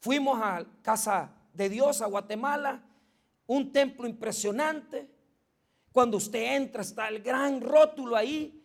[0.00, 2.82] Fuimos a Casa de Dios, a Guatemala,
[3.46, 5.08] un templo impresionante.
[5.92, 8.64] Cuando usted entra está el gran rótulo ahí.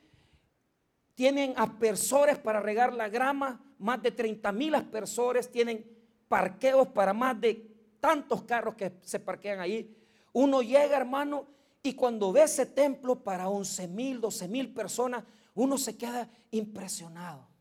[1.14, 5.52] Tienen aspersores para regar la grama, más de 30 mil aspersores.
[5.52, 5.86] Tienen
[6.28, 9.94] parqueos para más de tantos carros que se parquean ahí.
[10.32, 11.48] Uno llega, hermano,
[11.84, 17.55] y cuando ve ese templo para 11 mil, 12 mil personas, uno se queda impresionado.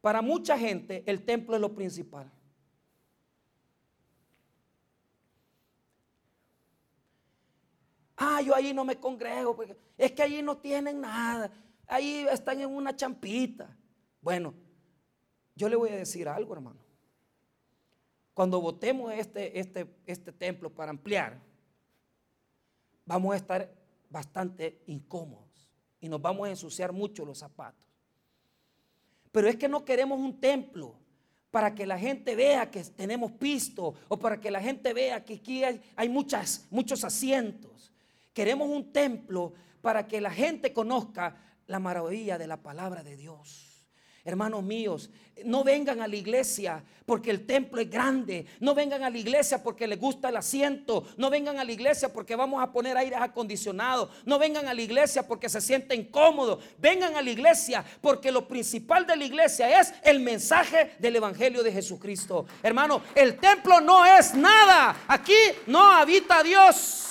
[0.00, 2.30] Para mucha gente el templo es lo principal.
[8.16, 11.52] Ah, yo ahí no me congrego, porque es que allí no tienen nada.
[11.86, 13.76] Ahí están en una champita.
[14.20, 14.54] Bueno,
[15.54, 16.80] yo le voy a decir algo, hermano.
[18.34, 21.40] Cuando votemos este, este, este templo para ampliar,
[23.04, 23.72] vamos a estar
[24.10, 27.87] bastante incómodos y nos vamos a ensuciar mucho los zapatos.
[29.32, 30.96] Pero es que no queremos un templo
[31.50, 35.34] para que la gente vea que tenemos pisto o para que la gente vea que
[35.34, 37.92] aquí hay, muchas, muchos asientos.
[38.32, 41.36] Queremos un templo para que la gente conozca
[41.66, 43.67] la maravilla de la palabra de Dios.
[44.28, 45.08] Hermanos míos,
[45.42, 48.44] no vengan a la iglesia porque el templo es grande.
[48.60, 51.06] No vengan a la iglesia porque les gusta el asiento.
[51.16, 54.10] No vengan a la iglesia porque vamos a poner aires acondicionados.
[54.26, 56.62] No vengan a la iglesia porque se sienten cómodos.
[56.76, 61.62] Vengan a la iglesia porque lo principal de la iglesia es el mensaje del Evangelio
[61.62, 62.44] de Jesucristo.
[62.62, 65.04] Hermano, el templo no es nada.
[65.08, 65.32] Aquí
[65.66, 67.07] no habita Dios.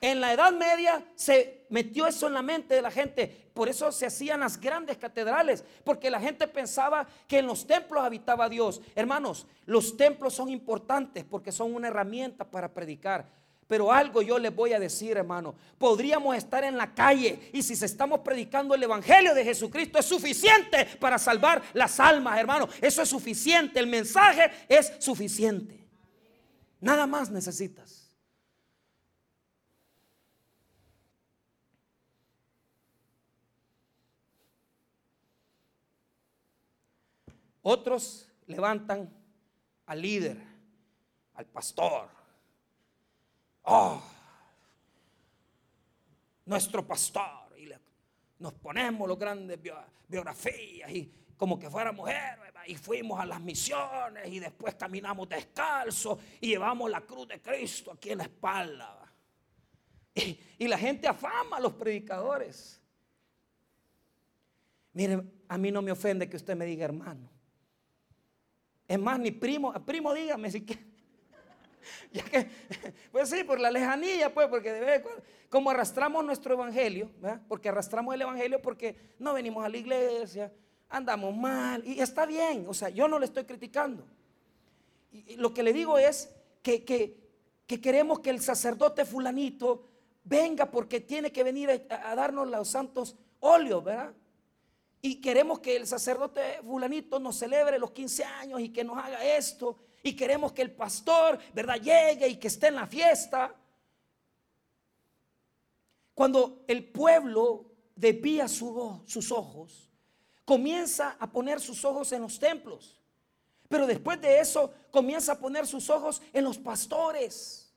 [0.00, 3.50] En la Edad Media se metió eso en la mente de la gente.
[3.54, 8.04] Por eso se hacían las grandes catedrales, porque la gente pensaba que en los templos
[8.04, 8.82] habitaba Dios.
[8.94, 13.26] Hermanos, los templos son importantes porque son una herramienta para predicar.
[13.66, 15.54] Pero algo yo les voy a decir, hermano.
[15.78, 20.86] Podríamos estar en la calle y si estamos predicando el Evangelio de Jesucristo es suficiente
[21.00, 22.68] para salvar las almas, hermano.
[22.80, 23.80] Eso es suficiente.
[23.80, 25.84] El mensaje es suficiente.
[26.80, 27.85] Nada más necesitas.
[37.68, 39.12] Otros levantan
[39.86, 40.36] al líder,
[41.34, 42.08] al pastor.
[43.62, 44.00] Oh,
[46.44, 47.58] nuestro pastor.
[47.58, 47.68] Y
[48.38, 49.58] nos ponemos los grandes
[50.06, 52.52] biografías y como que fuéramos héroes.
[52.68, 57.90] Y fuimos a las misiones y después caminamos descalzos y llevamos la cruz de Cristo
[57.90, 59.12] aquí en la espalda.
[60.14, 62.80] Y, y la gente afama a los predicadores.
[64.92, 67.34] Miren, a mí no me ofende que usted me diga hermano.
[68.88, 70.84] Es más, ni primo, primo dígame si quiere.
[72.12, 72.48] Ya que,
[73.12, 75.04] pues sí, por la lejanía, pues, porque debe,
[75.48, 77.40] como arrastramos nuestro evangelio, ¿verdad?
[77.46, 80.52] porque arrastramos el evangelio porque no venimos a la iglesia,
[80.88, 84.04] andamos mal, y está bien, o sea, yo no le estoy criticando.
[85.12, 86.28] Y, lo que le digo es
[86.62, 89.88] que, que, queremos que el sacerdote fulanito
[90.24, 94.12] venga porque tiene que venir a darnos los santos óleos, ¿verdad?
[95.02, 99.24] Y queremos que el sacerdote fulanito nos celebre los 15 años y que nos haga
[99.24, 103.54] esto y queremos que el pastor, ¿verdad?, llegue y que esté en la fiesta.
[106.14, 109.90] Cuando el pueblo desvía su, sus ojos,
[110.44, 113.00] comienza a poner sus ojos en los templos.
[113.68, 117.74] Pero después de eso comienza a poner sus ojos en los pastores.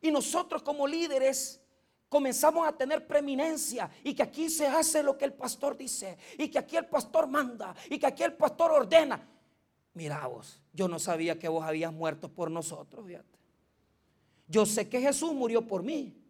[0.00, 1.60] Y nosotros como líderes
[2.12, 6.48] comenzamos a tener preeminencia y que aquí se hace lo que el pastor dice y
[6.48, 9.26] que aquí el pastor manda y que aquí el pastor ordena.
[9.94, 13.38] Mira vos, yo no sabía que vos habías muerto por nosotros, fíjate.
[14.46, 16.21] Yo sé que Jesús murió por mí.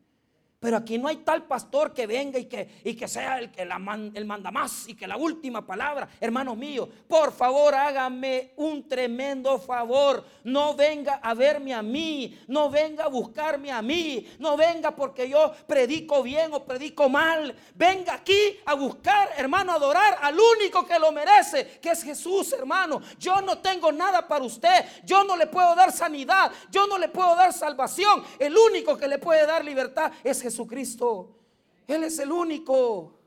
[0.62, 3.64] Pero aquí no hay tal pastor que venga y que, y que sea el que
[3.64, 3.80] la
[4.14, 6.08] el manda más y que la última palabra.
[6.20, 10.24] Hermanos míos, por favor hágame un tremendo favor.
[10.44, 15.28] No venga a verme a mí, no venga a buscarme a mí, no venga porque
[15.28, 17.56] yo predico bien o predico mal.
[17.74, 22.52] Venga aquí a buscar, hermano, a adorar al único que lo merece, que es Jesús,
[22.52, 23.02] hermano.
[23.18, 27.08] Yo no tengo nada para usted, yo no le puedo dar sanidad, yo no le
[27.08, 28.22] puedo dar salvación.
[28.38, 30.51] El único que le puede dar libertad es Jesús.
[30.52, 31.38] Jesucristo.
[31.86, 33.18] Él es el único.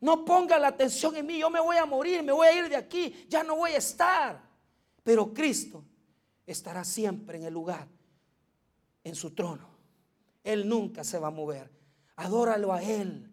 [0.00, 2.68] No ponga la atención en mí, yo me voy a morir, me voy a ir
[2.68, 4.42] de aquí, ya no voy a estar.
[5.02, 5.82] Pero Cristo
[6.44, 7.88] estará siempre en el lugar,
[9.02, 9.68] en su trono.
[10.44, 11.70] Él nunca se va a mover.
[12.16, 13.32] Adóralo a Él.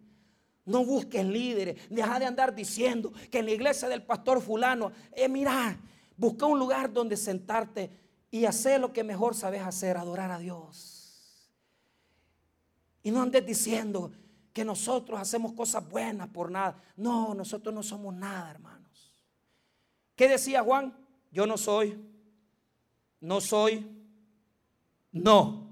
[0.64, 1.78] No busques líderes.
[1.90, 5.78] Deja de andar diciendo que en la iglesia del pastor fulano, eh, mira,
[6.16, 7.90] busca un lugar donde sentarte
[8.30, 10.93] y hacer lo que mejor sabes hacer, adorar a Dios.
[13.04, 14.10] Y no andes diciendo
[14.52, 16.82] que nosotros hacemos cosas buenas por nada.
[16.96, 19.14] No, nosotros no somos nada, hermanos.
[20.16, 20.96] ¿Qué decía Juan?
[21.30, 22.00] Yo no soy,
[23.20, 23.86] no soy,
[25.12, 25.68] no.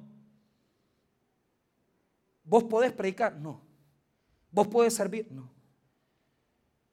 [2.44, 3.36] ¿Vos podés predicar?
[3.36, 3.62] No.
[4.50, 5.28] ¿Vos podés servir?
[5.30, 5.48] No.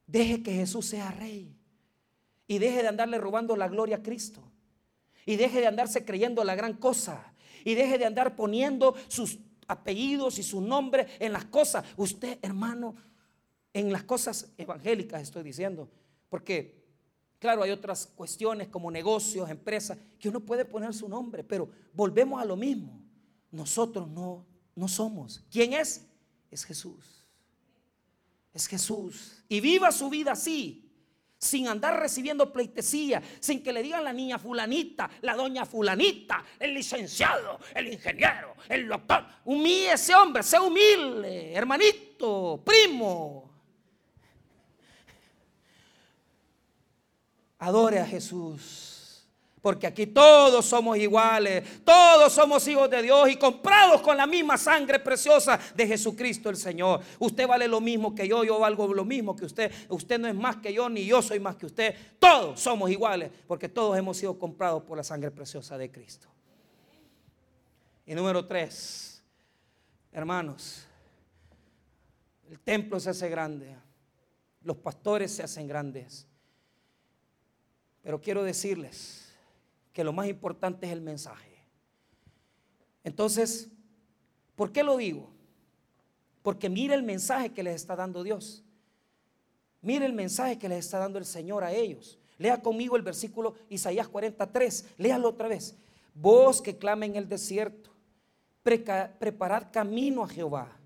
[0.08, 1.54] Deje que Jesús sea rey.
[2.48, 4.42] Y deje de andarle robando la gloria a Cristo.
[5.26, 7.34] Y deje de andarse creyendo la gran cosa.
[7.66, 11.86] Y deje de andar poniendo sus apellidos y su nombre en las cosas.
[11.96, 12.96] Usted, hermano,
[13.72, 15.88] en las cosas evangélicas estoy diciendo,
[16.30, 16.84] porque
[17.38, 22.42] claro, hay otras cuestiones como negocios, empresas, que uno puede poner su nombre, pero volvemos
[22.42, 23.00] a lo mismo.
[23.52, 24.46] Nosotros no,
[24.76, 25.42] no somos.
[25.52, 26.06] ¿Quién es?
[26.52, 27.28] Es Jesús.
[28.54, 29.44] Es Jesús.
[29.48, 30.89] Y viva su vida así
[31.40, 36.74] sin andar recibiendo pleitesía, sin que le digan la niña fulanita, la doña fulanita, el
[36.74, 39.26] licenciado, el ingeniero, el doctor.
[39.46, 43.50] Humille ese hombre, sea humilde, hermanito, primo.
[47.60, 48.99] Adore a Jesús.
[49.62, 54.58] Porque aquí todos somos iguales, todos somos hijos de Dios y comprados con la misma
[54.58, 57.02] sangre preciosa de Jesucristo el Señor.
[57.20, 59.72] Usted vale lo mismo que yo, yo valgo lo mismo que usted.
[59.90, 61.96] Usted no es más que yo, ni yo soy más que usted.
[62.20, 66.28] Todos somos iguales, porque todos hemos sido comprados por la sangre preciosa de Cristo.
[68.06, 69.22] Y número tres,
[70.12, 70.88] hermanos,
[72.50, 73.76] el templo se hace grande,
[74.64, 76.26] los pastores se hacen grandes.
[78.02, 79.29] Pero quiero decirles,
[79.94, 81.66] que lo más importante es el mensaje.
[83.04, 83.70] Entonces,
[84.56, 85.30] ¿por qué lo digo?
[86.42, 88.64] Porque mire el mensaje que les está dando Dios.
[89.82, 92.20] Mire el mensaje que les está dando el Señor a ellos.
[92.38, 94.86] Lea conmigo el versículo Isaías 43.
[94.98, 95.76] Léalo otra vez.
[96.14, 97.92] Vos que clama en el desierto,
[98.64, 100.78] preparad camino a Jehová,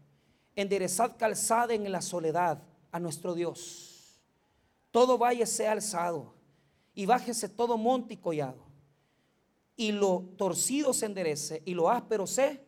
[0.56, 4.20] enderezad calzada en la soledad a nuestro Dios.
[4.92, 6.34] Todo valle sea alzado
[6.94, 8.73] y bájese todo monte y collado
[9.76, 12.64] y lo torcido se enderece y lo áspero se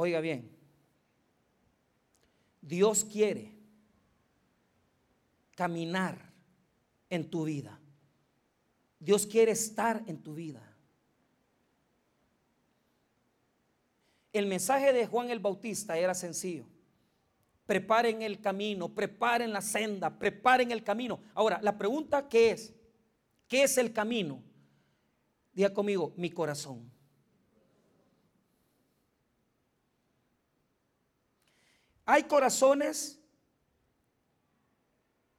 [0.00, 0.48] Oiga bien,
[2.62, 3.52] Dios quiere
[5.56, 6.32] caminar
[7.10, 7.80] en tu vida.
[9.00, 10.67] Dios quiere estar en tu vida.
[14.32, 16.66] El mensaje de Juan el Bautista era sencillo.
[17.66, 21.20] Preparen el camino, preparen la senda, preparen el camino.
[21.34, 22.74] Ahora, la pregunta que es,
[23.46, 24.42] ¿qué es el camino?
[25.52, 26.90] Diga conmigo, mi corazón.
[32.04, 33.20] Hay corazones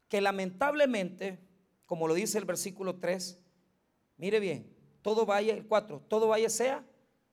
[0.07, 1.39] que lamentablemente,
[1.85, 3.39] como lo dice el versículo 3,
[4.17, 6.85] mire bien, todo vaya, el 4, todo vaya sea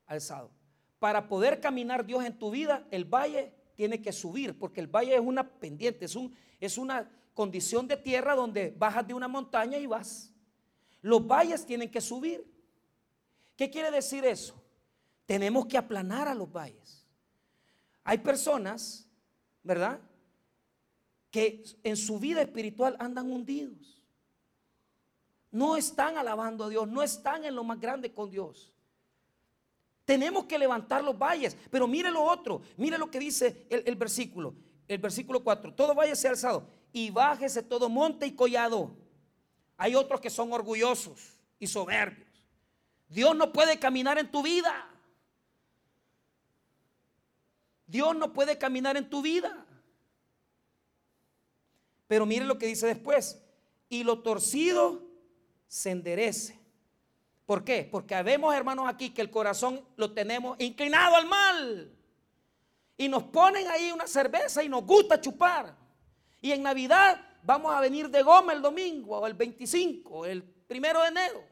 [0.06, 0.55] alzado
[0.98, 5.14] para poder caminar Dios en tu vida, el valle tiene que subir, porque el valle
[5.14, 9.78] es una pendiente, es, un, es una condición de tierra donde bajas de una montaña
[9.78, 10.32] y vas.
[11.02, 12.44] Los valles tienen que subir.
[13.56, 14.60] ¿Qué quiere decir eso?
[15.26, 17.06] Tenemos que aplanar a los valles.
[18.04, 19.08] Hay personas,
[19.62, 20.00] ¿verdad?
[21.30, 24.02] Que en su vida espiritual andan hundidos.
[25.50, 28.72] No están alabando a Dios, no están en lo más grande con Dios.
[30.06, 31.56] Tenemos que levantar los valles.
[31.70, 32.62] Pero mire lo otro.
[32.78, 34.54] Mire lo que dice el, versículo.
[34.88, 35.74] El versículo 4.
[35.74, 36.66] Todo valle sea alzado.
[36.92, 38.96] Y bájese todo monte y collado.
[39.76, 42.28] Hay otros que son orgullosos y soberbios.
[43.08, 44.88] Dios no puede caminar en tu vida.
[47.88, 49.66] Dios no puede caminar en tu vida.
[52.06, 53.42] Pero mire lo que dice después.
[53.88, 55.02] Y lo torcido
[55.66, 56.65] se enderece.
[57.46, 57.88] ¿Por qué?
[57.88, 61.96] Porque vemos, hermanos, aquí que el corazón lo tenemos inclinado al mal.
[62.98, 65.76] Y nos ponen ahí una cerveza y nos gusta chupar.
[66.40, 71.00] Y en Navidad vamos a venir de goma el domingo, o el 25, el primero
[71.02, 71.44] de enero.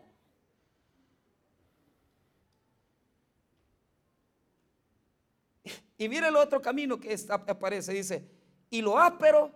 [5.97, 8.29] Y mire el otro camino que aparece, dice,
[8.69, 9.53] y lo áspero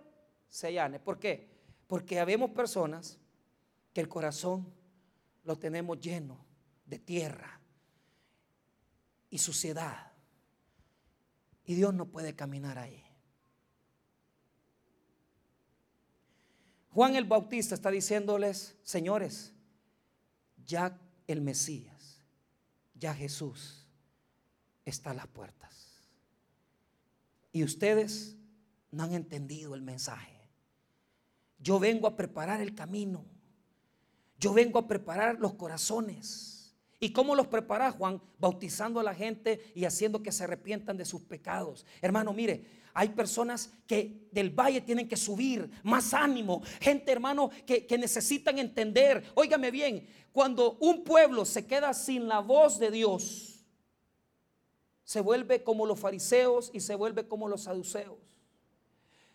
[0.47, 0.99] se allane.
[0.99, 1.49] ¿Por qué?
[1.85, 3.19] Porque habemos personas
[3.93, 4.73] que el corazón
[5.43, 6.45] lo tenemos lleno
[6.85, 7.59] de tierra
[9.29, 10.11] y suciedad.
[11.65, 13.03] Y Dios no puede caminar ahí.
[16.91, 19.53] Juan el Bautista está diciéndoles, señores,
[20.65, 22.23] ya el Mesías,
[22.95, 23.87] ya Jesús
[24.85, 26.09] está a las puertas.
[27.51, 28.35] Y ustedes
[28.91, 30.39] no han entendido el mensaje.
[31.59, 33.25] Yo vengo a preparar el camino.
[34.39, 36.73] Yo vengo a preparar los corazones.
[36.99, 38.21] ¿Y cómo los prepara Juan?
[38.39, 41.85] Bautizando a la gente y haciendo que se arrepientan de sus pecados.
[42.01, 46.61] Hermano, mire, hay personas que del valle tienen que subir, más ánimo.
[46.81, 49.23] Gente, hermano, que, que necesitan entender.
[49.35, 53.65] Óigame bien, cuando un pueblo se queda sin la voz de Dios,
[55.03, 58.17] se vuelve como los fariseos y se vuelve como los saduceos.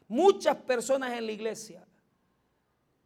[0.07, 1.87] Muchas personas en la iglesia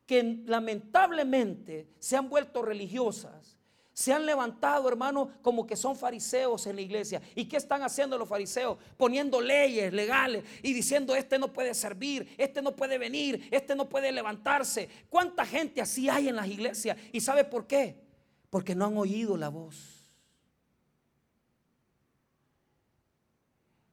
[0.08, 3.58] que lamentablemente se han vuelto religiosas,
[3.92, 7.20] se han levantado, hermano, como que son fariseos en la iglesia.
[7.34, 8.78] ¿Y qué están haciendo los fariseos?
[8.96, 13.86] Poniendo leyes legales y diciendo, este no puede servir, este no puede venir, este no
[13.86, 14.88] puede levantarse.
[15.10, 16.96] ¿Cuánta gente así hay en las iglesias?
[17.12, 18.00] ¿Y sabe por qué?
[18.48, 20.10] Porque no han oído la voz.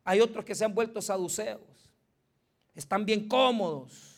[0.06, 1.92] Hay otros que se han vuelto saduceos.
[2.74, 4.15] Están bien cómodos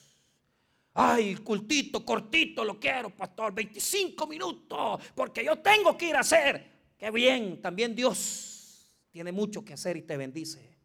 [0.99, 3.53] Ay, cultito, cortito, lo quiero, pastor.
[3.53, 6.95] 25 minutos, porque yo tengo que ir a hacer.
[6.97, 10.75] Qué bien, también Dios tiene mucho que hacer y te bendice.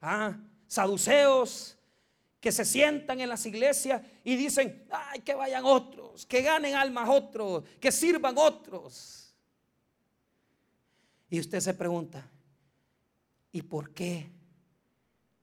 [0.00, 0.36] Ah,
[0.66, 1.78] saduceos
[2.40, 7.08] que se sientan en las iglesias y dicen, ay, que vayan otros, que ganen almas
[7.08, 9.32] otros, que sirvan otros.
[11.30, 12.28] Y usted se pregunta,
[13.52, 14.28] ¿y por qué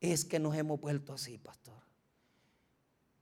[0.01, 1.82] es que nos hemos vuelto así, pastor?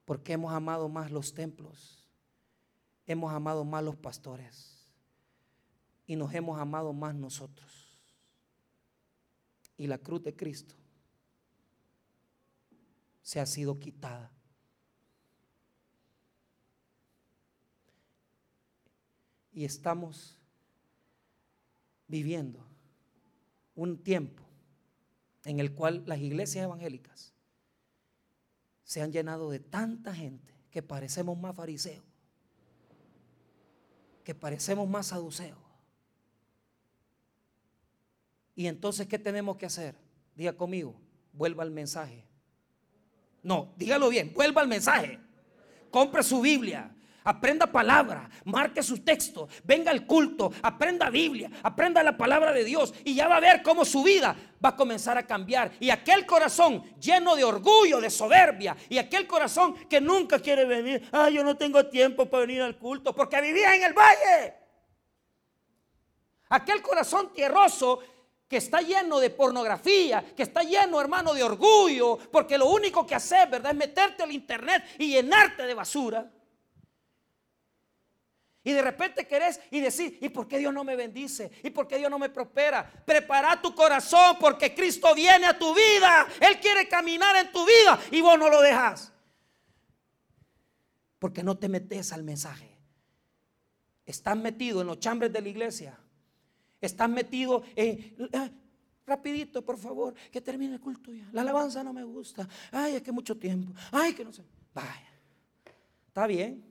[0.05, 2.07] Porque hemos amado más los templos,
[3.05, 4.81] hemos amado más los pastores
[6.05, 7.97] y nos hemos amado más nosotros.
[9.77, 10.75] Y la cruz de Cristo
[13.21, 14.31] se ha sido quitada.
[19.53, 20.37] Y estamos
[22.07, 22.65] viviendo
[23.75, 24.43] un tiempo
[25.45, 27.30] en el cual las iglesias evangélicas
[28.91, 32.03] se han llenado de tanta gente que parecemos más fariseos,
[34.25, 35.57] que parecemos más saduceos.
[38.53, 39.95] Y entonces, ¿qué tenemos que hacer?
[40.35, 40.93] Diga conmigo,
[41.31, 42.25] vuelva al mensaje.
[43.41, 45.21] No, dígalo bien, vuelva al mensaje.
[45.89, 46.93] Compre su Biblia,
[47.23, 52.93] aprenda palabra, marque sus textos, venga al culto, aprenda Biblia, aprenda la palabra de Dios
[53.03, 55.71] y ya va a ver cómo su vida va a comenzar a cambiar.
[55.79, 61.07] Y aquel corazón lleno de orgullo, de soberbia, y aquel corazón que nunca quiere venir,
[61.11, 64.55] ah, yo no tengo tiempo para venir al culto porque vivía en el valle.
[66.49, 67.99] Aquel corazón tierroso
[68.47, 73.15] que está lleno de pornografía, que está lleno, hermano, de orgullo, porque lo único que
[73.15, 76.29] haces, ¿verdad?, es meterte al internet y llenarte de basura.
[78.63, 81.51] Y de repente querés y decir, ¿y por qué Dios no me bendice?
[81.63, 82.89] ¿Y por qué Dios no me prospera?
[83.05, 86.27] Prepara tu corazón porque Cristo viene a tu vida.
[86.39, 89.11] Él quiere caminar en tu vida y vos no lo dejas.
[91.17, 92.77] Porque no te metes al mensaje.
[94.05, 95.97] Estás metido en los chambres de la iglesia
[96.81, 98.15] Estás metido en...
[98.33, 98.49] Ah,
[99.05, 101.29] rapidito, por favor, que termine el culto ya.
[101.31, 102.47] La alabanza no me gusta.
[102.71, 103.71] Ay, es que mucho tiempo.
[103.91, 104.43] Ay, que no sé.
[104.73, 105.09] Vaya.
[106.07, 106.70] Está bien.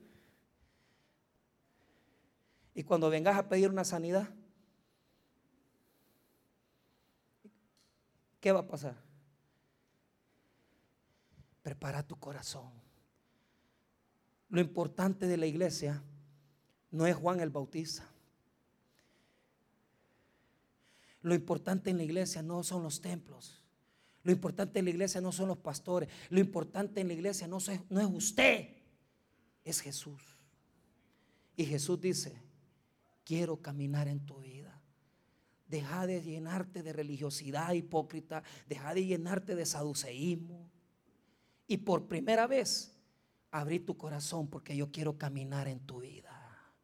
[2.73, 4.29] Y cuando vengas a pedir una sanidad,
[8.39, 8.95] ¿qué va a pasar?
[11.61, 12.71] Prepara tu corazón.
[14.49, 16.03] Lo importante de la iglesia
[16.91, 18.07] no es Juan el Bautista.
[21.21, 23.63] Lo importante en la iglesia no son los templos.
[24.23, 26.09] Lo importante en la iglesia no son los pastores.
[26.29, 27.79] Lo importante en la iglesia no, es,
[28.11, 28.69] usted,
[29.63, 30.21] es Jesús.
[31.55, 32.41] Y Jesús dice,
[33.31, 34.77] quiero caminar en tu vida.
[35.65, 38.43] Deja de llenarte de religiosidad hipócrita.
[38.67, 40.69] Deja de llenarte de saduceísmo.
[41.65, 42.93] Y por primera vez,
[43.49, 46.75] abrí tu corazón porque yo quiero caminar en tu vida.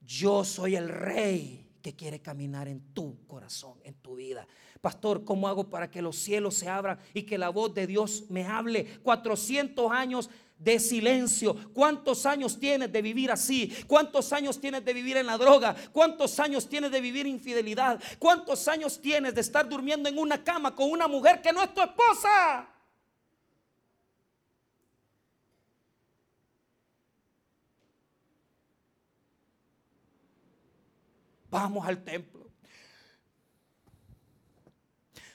[0.00, 4.46] Yo soy el rey que quiere caminar en tu corazón, en tu vida.
[4.80, 8.24] Pastor, ¿cómo hago para que los cielos se abran y que la voz de Dios
[8.30, 9.00] me hable?
[9.02, 11.56] 400 años de silencio.
[11.72, 13.72] ¿Cuántos años tienes de vivir así?
[13.86, 15.74] ¿Cuántos años tienes de vivir en la droga?
[15.92, 18.00] ¿Cuántos años tienes de vivir infidelidad?
[18.18, 21.74] ¿Cuántos años tienes de estar durmiendo en una cama con una mujer que no es
[21.74, 22.71] tu esposa?
[31.52, 32.50] Vamos al templo.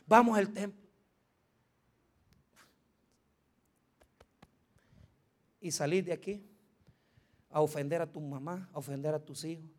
[0.07, 0.89] Vamos al templo.
[5.61, 6.43] Y salir de aquí
[7.51, 9.69] a ofender a tu mamá, a ofender a tus hijos,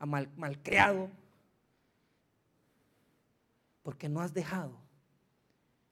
[0.00, 1.12] a mal, malcriado.
[3.84, 4.80] Porque no has dejado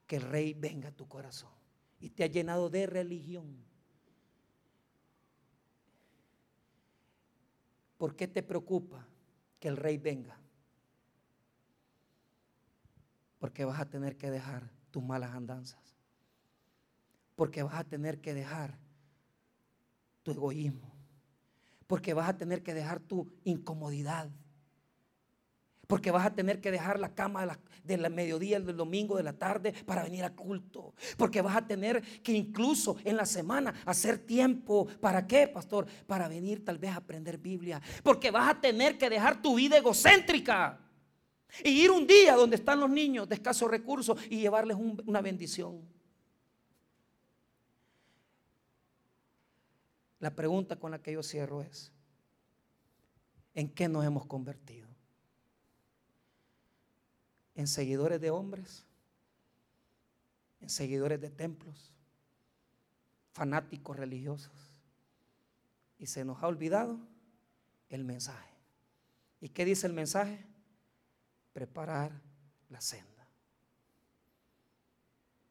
[0.09, 1.53] que el rey venga a tu corazón
[2.01, 3.65] y te ha llenado de religión.
[7.97, 9.07] ¿Por qué te preocupa
[9.69, 10.39] el rey venga.
[13.39, 15.97] Porque vas a tener que dejar tus malas andanzas.
[17.35, 18.79] Porque vas a tener que dejar
[20.23, 20.95] tu egoísmo.
[21.87, 24.31] Porque vas a tener que dejar tu incomodidad.
[25.87, 27.47] Porque vas a tener que dejar la cama
[27.85, 30.95] de la, mediodía, del domingo, de la tarde para venir al culto.
[31.17, 34.87] Porque vas a tener que incluso en la semana hacer tiempo.
[35.01, 35.87] ¿Para qué, pastor?
[36.07, 37.81] Para venir tal vez a aprender Biblia.
[38.03, 40.81] Porque vas a tener que dejar tu vida egocéntrica.
[41.65, 44.77] Y ir un día donde están los niños de escasos recursos y llevarles
[45.07, 45.97] una bendición.
[50.19, 51.93] La pregunta con la que yo cierro es,
[53.55, 54.86] ¿en qué nos hemos convertido?
[57.57, 58.85] En seguidores de hombres,
[60.61, 61.93] en seguidores de templos,
[63.33, 64.53] fanáticos religiosos.
[65.99, 67.01] Y se nos ha olvidado
[67.89, 68.55] el mensaje.
[69.41, 70.45] ¿Y qué dice el mensaje?
[71.55, 72.13] Preparar
[72.69, 73.27] la senda.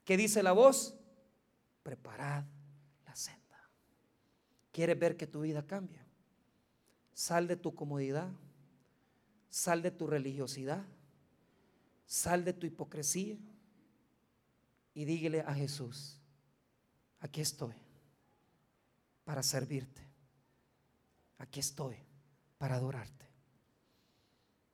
[0.04, 0.96] ¿Qué dice la voz?
[1.82, 2.46] Preparad
[3.06, 3.70] la senda.
[4.72, 6.00] ¿Quieres ver que tu vida cambie?
[7.16, 8.30] Sal de tu comodidad,
[9.50, 10.86] sal de tu religiosidad,
[12.06, 13.38] sal de tu hipocresía
[14.94, 16.20] y dígale a Jesús,
[17.20, 17.76] aquí estoy
[19.24, 20.02] para servirte,
[21.38, 21.98] aquí estoy
[22.58, 23.26] para adorarte.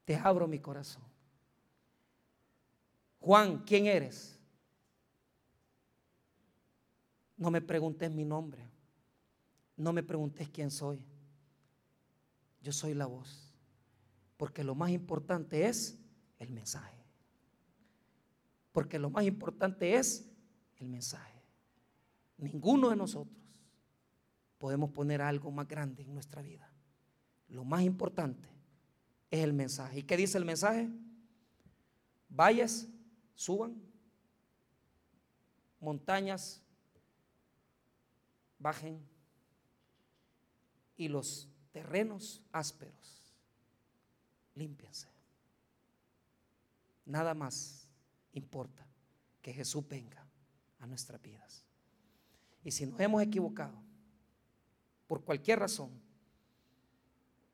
[0.05, 1.03] Te abro mi corazón.
[3.19, 4.37] Juan, ¿quién eres?
[7.37, 8.67] No me preguntes mi nombre,
[9.77, 11.03] no me preguntes quién soy.
[12.61, 13.51] Yo soy la voz.
[14.37, 15.97] Porque lo más importante es
[16.39, 17.00] el mensaje.
[18.71, 20.29] Porque lo más importante es
[20.77, 21.41] el mensaje.
[22.37, 23.37] Ninguno de nosotros
[24.57, 26.71] podemos poner algo más grande en nuestra vida.
[27.47, 28.47] Lo más importante
[29.29, 29.99] es el mensaje.
[29.99, 30.89] ¿Y qué dice el mensaje?
[32.29, 32.87] Valles,
[33.33, 33.75] suban,
[35.79, 36.61] montañas,
[38.59, 39.03] bajen
[40.95, 43.33] y los terrenos ásperos,
[44.53, 45.07] límpiense.
[47.05, 47.80] Nada más
[48.33, 48.87] importa
[49.41, 50.25] que Jesús venga
[50.79, 51.65] a nuestras vidas.
[52.63, 53.81] Y si nos hemos equivocado,
[55.07, 55.89] por cualquier razón,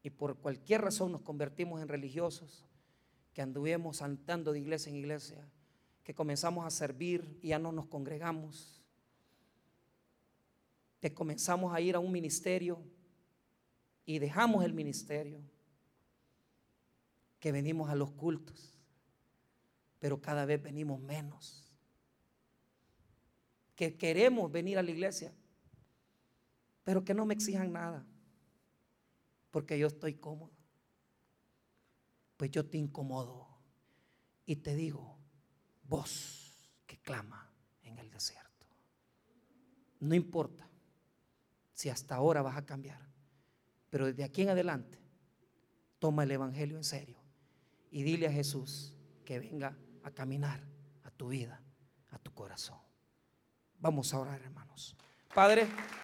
[0.03, 2.65] y por cualquier razón nos convertimos en religiosos,
[3.33, 5.47] que anduvimos saltando de iglesia en iglesia,
[6.03, 8.81] que comenzamos a servir y ya no nos congregamos,
[11.01, 12.79] que comenzamos a ir a un ministerio
[14.05, 15.41] y dejamos el ministerio,
[17.39, 18.76] que venimos a los cultos,
[20.07, 21.69] pero cada vez venimos menos,
[23.75, 25.33] que queremos venir a la iglesia,
[26.85, 28.07] pero que no me exijan nada,
[29.51, 30.53] porque yo estoy cómodo.
[32.37, 33.49] Pues yo te incomodo
[34.45, 35.17] y te digo,
[35.83, 37.51] voz que clama
[37.83, 38.65] en el desierto.
[39.99, 40.69] No importa
[41.73, 43.05] si hasta ahora vas a cambiar.
[43.89, 45.01] Pero desde aquí en adelante,
[45.99, 47.17] toma el Evangelio en serio
[47.91, 48.93] y dile a Jesús
[49.25, 49.77] que venga
[50.07, 50.59] a caminar
[51.03, 51.61] a tu vida,
[52.11, 52.79] a tu corazón.
[53.79, 54.95] Vamos a orar, hermanos.
[55.33, 55.67] Padre.